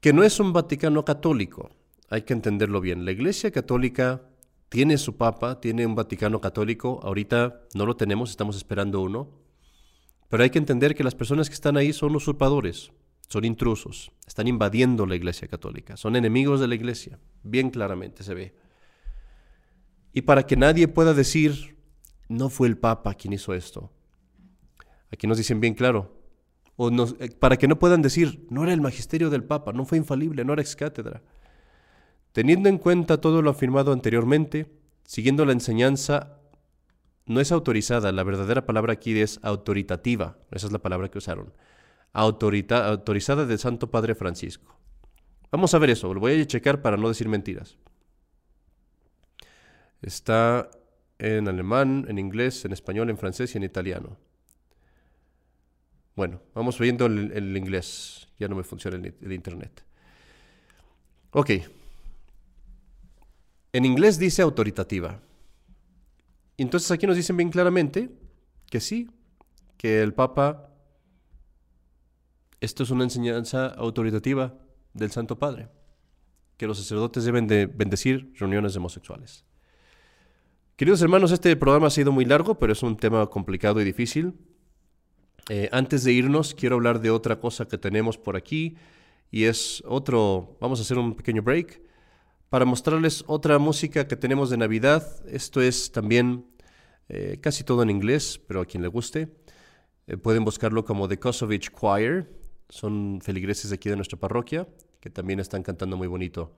[0.00, 1.70] Que no es un Vaticano católico,
[2.08, 3.04] hay que entenderlo bien.
[3.04, 4.22] La Iglesia Católica
[4.68, 9.28] tiene su Papa, tiene un Vaticano católico, ahorita no lo tenemos, estamos esperando uno,
[10.28, 12.92] pero hay que entender que las personas que están ahí son usurpadores,
[13.28, 18.34] son intrusos, están invadiendo la Iglesia Católica, son enemigos de la Iglesia, bien claramente se
[18.34, 18.67] ve.
[20.18, 21.76] Y para que nadie pueda decir,
[22.28, 23.92] no fue el Papa quien hizo esto.
[25.12, 26.12] Aquí nos dicen bien claro.
[26.74, 29.96] O eh, para que no puedan decir, no era el magisterio del Papa, no fue
[29.96, 31.22] infalible, no era ex cátedra.
[32.32, 34.66] Teniendo en cuenta todo lo afirmado anteriormente,
[35.04, 36.40] siguiendo la enseñanza,
[37.26, 41.52] no es autorizada, la verdadera palabra aquí es autoritativa, esa es la palabra que usaron,
[42.12, 44.80] autorizada del Santo Padre Francisco.
[45.52, 47.78] Vamos a ver eso, lo voy a checar para no decir mentiras.
[50.02, 50.70] Está
[51.18, 54.16] en alemán, en inglés, en español, en francés y en italiano.
[56.14, 58.28] Bueno, vamos viendo el, inglés.
[58.38, 59.84] Ya no me funciona el, internet.
[61.30, 61.50] Ok.
[63.72, 65.20] En inglés dice autoritativa.
[66.56, 68.10] Entonces aquí nos dicen bien claramente
[68.68, 69.08] que sí,
[69.76, 70.70] que el Papa,
[72.60, 74.58] esto es una enseñanza autoritativa
[74.94, 75.68] del Santo Padre,
[76.56, 79.44] que los sacerdotes deben de bendecir reuniones homosexuales.
[80.78, 84.34] Queridos hermanos, este programa ha sido muy largo, pero es un tema complicado y difícil.
[85.48, 88.76] Eh, antes de irnos, quiero hablar de otra cosa que tenemos por aquí
[89.32, 91.82] y es otro, vamos a hacer un pequeño break
[92.48, 95.04] para mostrarles otra música que tenemos de Navidad.
[95.26, 96.46] Esto es también
[97.08, 99.34] eh, casi todo en inglés, pero a quien le guste.
[100.06, 102.30] Eh, pueden buscarlo como The Kosovich Choir.
[102.68, 104.68] Son feligreses aquí de nuestra parroquia
[105.00, 106.54] que también están cantando muy bonito.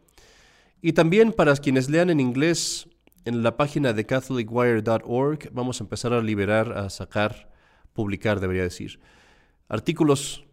[0.83, 2.87] Y también para quienes lean en inglés,
[3.25, 7.51] en la página de catholicwire.org vamos a empezar a liberar, a sacar,
[7.93, 9.01] publicar, debería decir,
[9.69, 10.45] artículos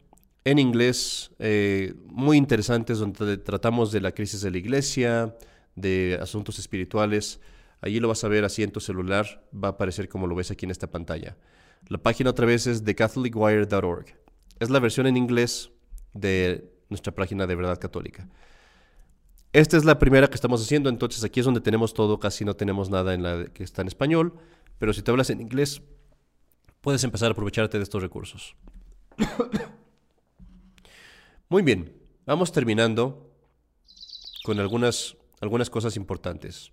[0.43, 5.35] en inglés eh, muy interesantes donde tratamos de la crisis de la iglesia,
[5.75, 7.39] de asuntos espirituales.
[7.81, 10.51] Allí lo vas a ver así en tu celular, va a aparecer como lo ves
[10.51, 11.37] aquí en esta pantalla.
[11.89, 14.05] La página otra vez es de catholicwire.org.
[14.59, 15.71] Es la versión en inglés
[16.13, 18.27] de nuestra página de verdad católica.
[19.57, 22.55] Esta es la primera que estamos haciendo, entonces aquí es donde tenemos todo, casi no
[22.55, 24.35] tenemos nada en la que está en español,
[24.77, 25.81] pero si te hablas en inglés,
[26.79, 28.55] puedes empezar a aprovecharte de estos recursos.
[31.49, 31.91] Muy bien,
[32.27, 33.33] vamos terminando
[34.43, 36.71] con algunas, algunas cosas importantes.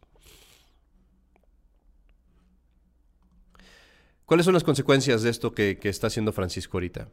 [4.27, 7.09] ¿Cuáles son las consecuencias de esto que, está haciendo Francisco ahorita?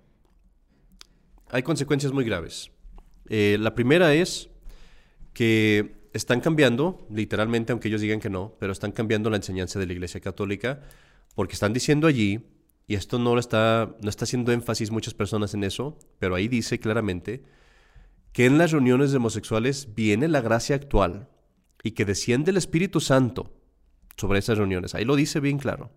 [1.49, 2.71] Hay consecuencias muy graves.
[3.29, 4.49] Eh, la primera es
[5.33, 9.85] que están cambiando, literalmente, aunque ellos digan que no, pero están cambiando la enseñanza de
[9.85, 10.81] la Iglesia Católica,
[11.33, 12.45] Porque están diciendo allí,
[12.87, 16.77] y esto no, está, no está haciendo énfasis muchas personas en eso, pero ahí dice
[16.77, 17.43] claramente
[18.33, 21.29] que en las reuniones homosexuales viene la gracia actual
[21.83, 23.53] y que desciende el Espíritu Santo
[24.17, 24.93] sobre esas reuniones.
[24.93, 25.89] Ahí lo dice bien claro.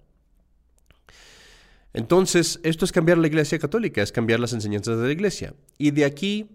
[1.93, 5.55] Entonces, esto es cambiar la iglesia católica, es cambiar las enseñanzas de la iglesia.
[5.79, 6.49] Y de aquí,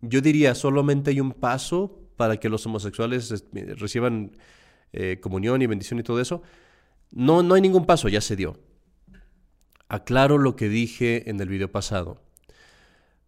[0.00, 3.44] yo diría, solamente hay un paso para que los homosexuales
[3.76, 4.32] reciban
[4.92, 6.42] eh, comunión y bendición y todo eso.
[7.10, 8.58] No, no hay ningún paso, ya se dio.
[9.88, 12.22] Aclaro lo que dije en el video pasado.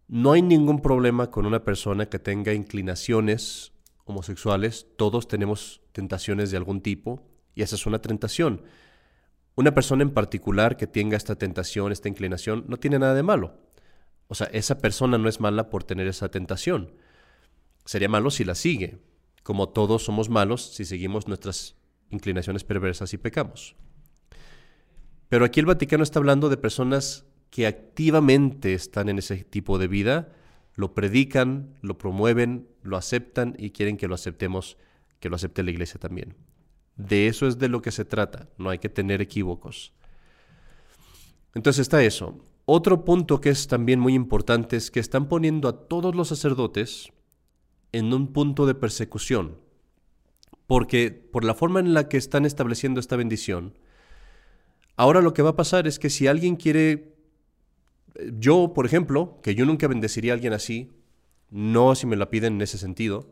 [0.07, 3.73] No hay ningún problema con una persona que tenga inclinaciones
[4.05, 4.87] homosexuales.
[4.97, 8.61] Todos tenemos tentaciones de algún tipo y esa es una tentación.
[9.55, 13.57] Una persona en particular que tenga esta tentación, esta inclinación, no tiene nada de malo.
[14.27, 16.93] O sea, esa persona no es mala por tener esa tentación.
[17.85, 18.99] Sería malo si la sigue,
[19.43, 21.75] como todos somos malos si seguimos nuestras
[22.09, 23.75] inclinaciones perversas y pecamos.
[25.29, 29.87] Pero aquí el Vaticano está hablando de personas que activamente están en ese tipo de
[29.87, 30.29] vida,
[30.75, 34.77] lo predican, lo promueven, lo aceptan y quieren que lo aceptemos,
[35.19, 36.35] que lo acepte la iglesia también.
[36.95, 39.93] De eso es de lo que se trata, no hay que tener equívocos.
[41.53, 42.39] Entonces está eso.
[42.65, 47.11] Otro punto que es también muy importante es que están poniendo a todos los sacerdotes
[47.91, 49.57] en un punto de persecución,
[50.65, 53.77] porque por la forma en la que están estableciendo esta bendición,
[54.95, 57.17] ahora lo que va a pasar es que si alguien quiere,
[58.37, 60.89] yo por ejemplo, que yo nunca bendeciría a alguien así,
[61.49, 63.29] no si me la piden en ese sentido,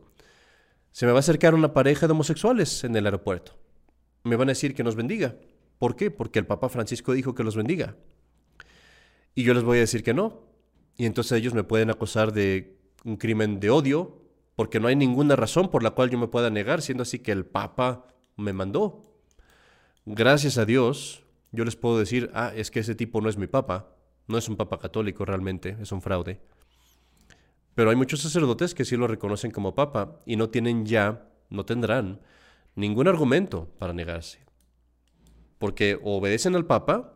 [0.90, 3.58] se me va a acercar una pareja de homosexuales en el aeropuerto.
[4.24, 5.36] Me van a decir que nos bendiga.
[5.78, 6.10] ¿Por qué?
[6.10, 7.96] Porque el Papa Francisco dijo que los bendiga.
[9.34, 10.42] Y yo les voy a decir que no.
[10.96, 14.22] Y entonces ellos me pueden acusar de un crimen de odio,
[14.56, 17.32] porque no hay ninguna razón por la cual yo me pueda negar, siendo así que
[17.32, 18.06] el Papa
[18.36, 19.16] me mandó.
[20.04, 23.46] Gracias a Dios, yo les puedo decir, ah, es que ese tipo no es mi
[23.46, 26.40] Papa, no es un Papa católico realmente, es un fraude.
[27.74, 31.64] Pero hay muchos sacerdotes que sí lo reconocen como papa y no tienen ya, no
[31.64, 32.20] tendrán
[32.74, 34.40] ningún argumento para negarse.
[35.58, 37.11] Porque obedecen al papa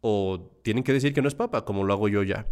[0.00, 2.46] o tienen que decir que no es papa, como lo hago yo ya.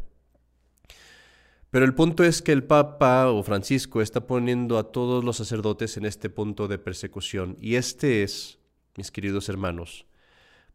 [1.74, 5.97] Pero el punto es que el Papa o Francisco está poniendo a todos los sacerdotes
[5.97, 7.57] en este punto de persecución.
[7.61, 8.61] Y este es,
[8.97, 10.07] mis queridos hermanos,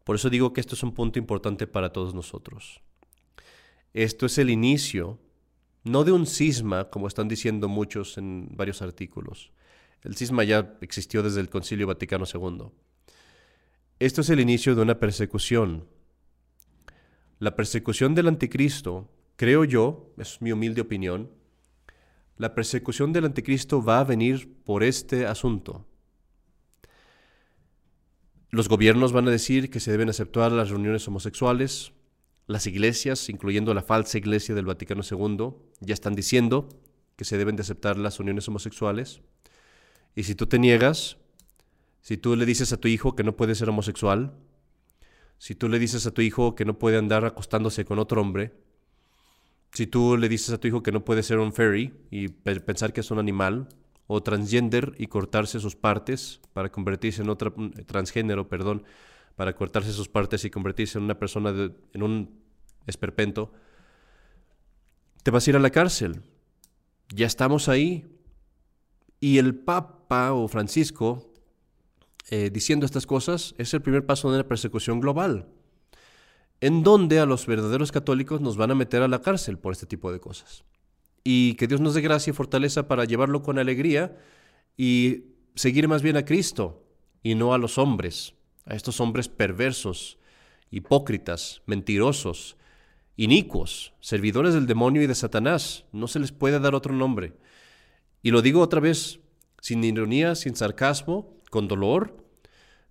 [0.04, 2.82] por eso digo que esto es un punto importante para todos nosotros.
[3.94, 5.18] Esto es el inicio
[5.84, 9.52] no de un cisma, como están diciendo muchos en varios artículos.
[10.02, 12.66] El cisma ya existió desde el Concilio Vaticano II.
[13.98, 15.86] Esto es el inicio de una persecución.
[17.40, 21.30] La persecución del anticristo, creo yo, es mi humilde opinión,
[22.36, 25.86] la persecución del anticristo va a venir por este asunto.
[28.50, 31.92] Los gobiernos van a decir que se deben aceptar las reuniones homosexuales,
[32.46, 36.68] las iglesias, incluyendo la falsa iglesia del Vaticano II, ya están diciendo
[37.16, 39.22] que se deben de aceptar las uniones homosexuales.
[40.14, 41.16] Y si tú te niegas,
[42.02, 44.34] si tú le dices a tu hijo que no puede ser homosexual,
[45.40, 48.52] si tú le dices a tu hijo que no puede andar acostándose con otro hombre,
[49.72, 52.92] si tú le dices a tu hijo que no puede ser un fairy y pensar
[52.92, 53.66] que es un animal,
[54.06, 57.54] o transgender y cortarse sus partes para convertirse en otra
[57.86, 58.82] transgénero, perdón,
[59.34, 62.42] para cortarse sus partes y convertirse en una persona, en un
[62.86, 63.50] esperpento,
[65.22, 66.20] te vas a ir a la cárcel.
[67.14, 68.04] Ya estamos ahí.
[69.20, 71.29] Y el Papa o Francisco,
[72.30, 75.48] eh, diciendo estas cosas, es el primer paso de una persecución global,
[76.60, 79.86] en donde a los verdaderos católicos nos van a meter a la cárcel por este
[79.86, 80.64] tipo de cosas.
[81.24, 84.16] Y que Dios nos dé gracia y fortaleza para llevarlo con alegría
[84.76, 85.24] y
[85.54, 86.86] seguir más bien a Cristo
[87.22, 88.34] y no a los hombres
[88.70, 90.18] a estos hombres perversos,
[90.70, 92.56] hipócritas, mentirosos,
[93.16, 95.84] inicuos, servidores del demonio y de Satanás.
[95.92, 97.34] No se les puede dar otro nombre.
[98.22, 99.18] Y lo digo otra vez,
[99.60, 102.24] sin ironía, sin sarcasmo, con dolor,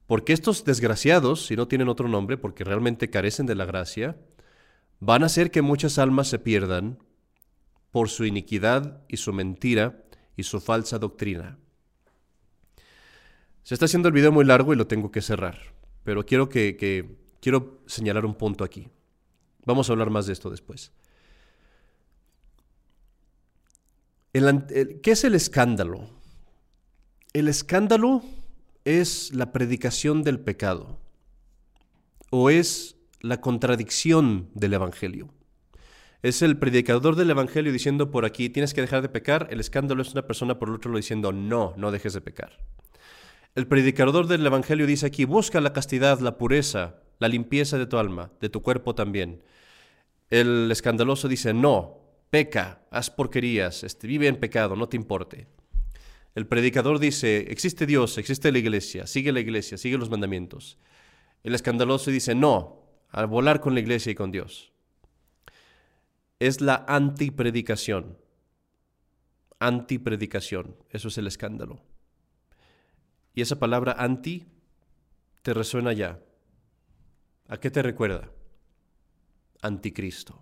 [0.06, 4.18] porque estos desgraciados, si no tienen otro nombre, porque realmente carecen de la gracia,
[5.00, 7.00] van a hacer que muchas almas se pierdan
[7.92, 10.04] por su iniquidad y su mentira
[10.36, 11.58] y su falsa doctrina.
[13.64, 15.60] Se está haciendo el video muy largo y lo tengo que cerrar,
[16.04, 18.88] pero quiero que, quiero señalar un punto aquí.
[19.66, 20.92] Vamos a hablar más de esto después.
[24.32, 26.10] ¿Qué es el escándalo?
[27.34, 28.24] El escándalo
[28.86, 31.00] es la predicación del pecado
[32.30, 35.34] o es la contradicción del Evangelio.
[36.22, 40.02] Es el predicador del Evangelio diciendo por aquí tienes que dejar de pecar, el escándalo
[40.02, 42.58] es una persona por el otro diciendo no, no dejes de pecar.
[43.56, 47.98] El predicador del Evangelio dice aquí, busca la castidad, la pureza, la limpieza de tu
[47.98, 49.44] alma, de tu cuerpo también.
[50.30, 51.98] El escandaloso dice, no,
[52.30, 55.48] peca, haz porquerías, este, vive en pecado, no te importe.
[56.36, 60.78] El predicador dice, existe Dios, existe la iglesia, sigue la iglesia, sigue los mandamientos.
[61.44, 64.72] El escandaloso dice, no, a volar con la iglesia y con Dios.
[66.40, 68.18] Es la antipredicación.
[69.60, 71.82] Antipredicación, eso es el escándalo.
[73.34, 74.46] Y esa palabra anti
[75.42, 76.20] te resuena ya.
[77.48, 78.30] ¿A qué te recuerda?
[79.62, 80.42] Anticristo.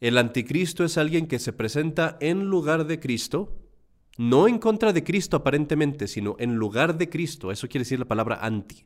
[0.00, 3.58] El anticristo es alguien que se presenta en lugar de Cristo,
[4.18, 7.50] no en contra de Cristo aparentemente, sino en lugar de Cristo.
[7.50, 8.84] Eso quiere decir la palabra anti.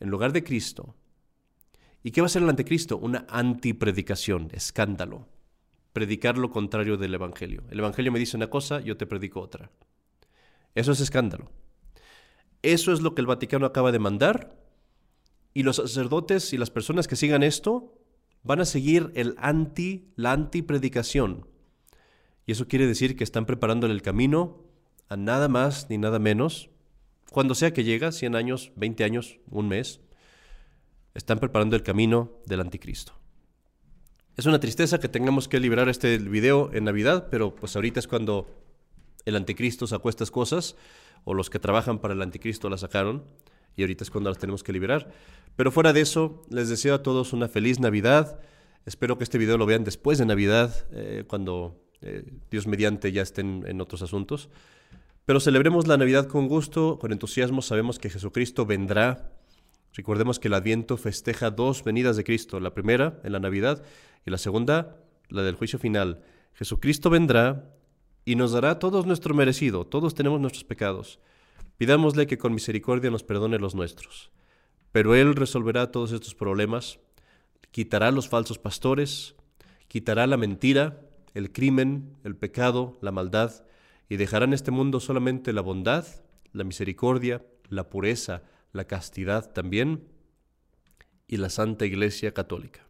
[0.00, 0.94] En lugar de Cristo.
[2.02, 2.98] ¿Y qué va a ser el anticristo?
[2.98, 5.26] Una antipredicación, escándalo.
[5.94, 7.62] Predicar lo contrario del Evangelio.
[7.70, 9.70] El Evangelio me dice una cosa, yo te predico otra.
[10.74, 11.50] Eso es escándalo.
[12.62, 14.56] Eso es lo que el Vaticano acaba de mandar.
[15.54, 17.94] Y los sacerdotes y las personas que sigan esto
[18.42, 21.46] van a seguir el anti, la antipredicación.
[22.46, 24.62] Y eso quiere decir que están preparándole el camino
[25.08, 26.70] a nada más ni nada menos,
[27.30, 30.00] cuando sea que llega, 100 años, 20 años, un mes,
[31.14, 33.12] están preparando el camino del anticristo.
[34.36, 38.08] Es una tristeza que tengamos que liberar este video en Navidad, pero pues ahorita es
[38.08, 38.48] cuando
[39.24, 40.76] el anticristo sacó estas cosas,
[41.24, 43.24] o los que trabajan para el anticristo las sacaron,
[43.76, 45.10] y ahorita es cuando las tenemos que liberar.
[45.56, 48.40] Pero fuera de eso, les deseo a todos una feliz Navidad.
[48.86, 53.22] Espero que este video lo vean después de Navidad, eh, cuando eh, Dios mediante ya
[53.22, 54.48] estén en otros asuntos.
[55.24, 57.62] Pero celebremos la Navidad con gusto, con entusiasmo.
[57.62, 59.32] Sabemos que Jesucristo vendrá.
[59.94, 63.82] Recordemos que el Adviento festeja dos venidas de Cristo, la primera en la Navidad
[64.26, 64.96] y la segunda,
[65.28, 66.22] la del juicio final.
[66.54, 67.70] Jesucristo vendrá
[68.24, 71.20] y nos dará todo nuestro merecido, todos tenemos nuestros pecados.
[71.76, 74.30] Pidámosle que con misericordia nos perdone los nuestros.
[74.92, 77.00] Pero Él resolverá todos estos problemas,
[77.70, 79.34] quitará los falsos pastores,
[79.88, 81.00] quitará la mentira,
[81.34, 83.66] el crimen, el pecado, la maldad,
[84.08, 86.06] y dejará en este mundo solamente la bondad,
[86.52, 90.08] la misericordia, la pureza, la castidad también,
[91.26, 92.86] y la Santa Iglesia Católica.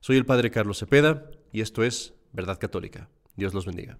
[0.00, 3.08] Soy el Padre Carlos Cepeda, y esto es Verdad Católica.
[3.36, 3.98] Dios los bendiga.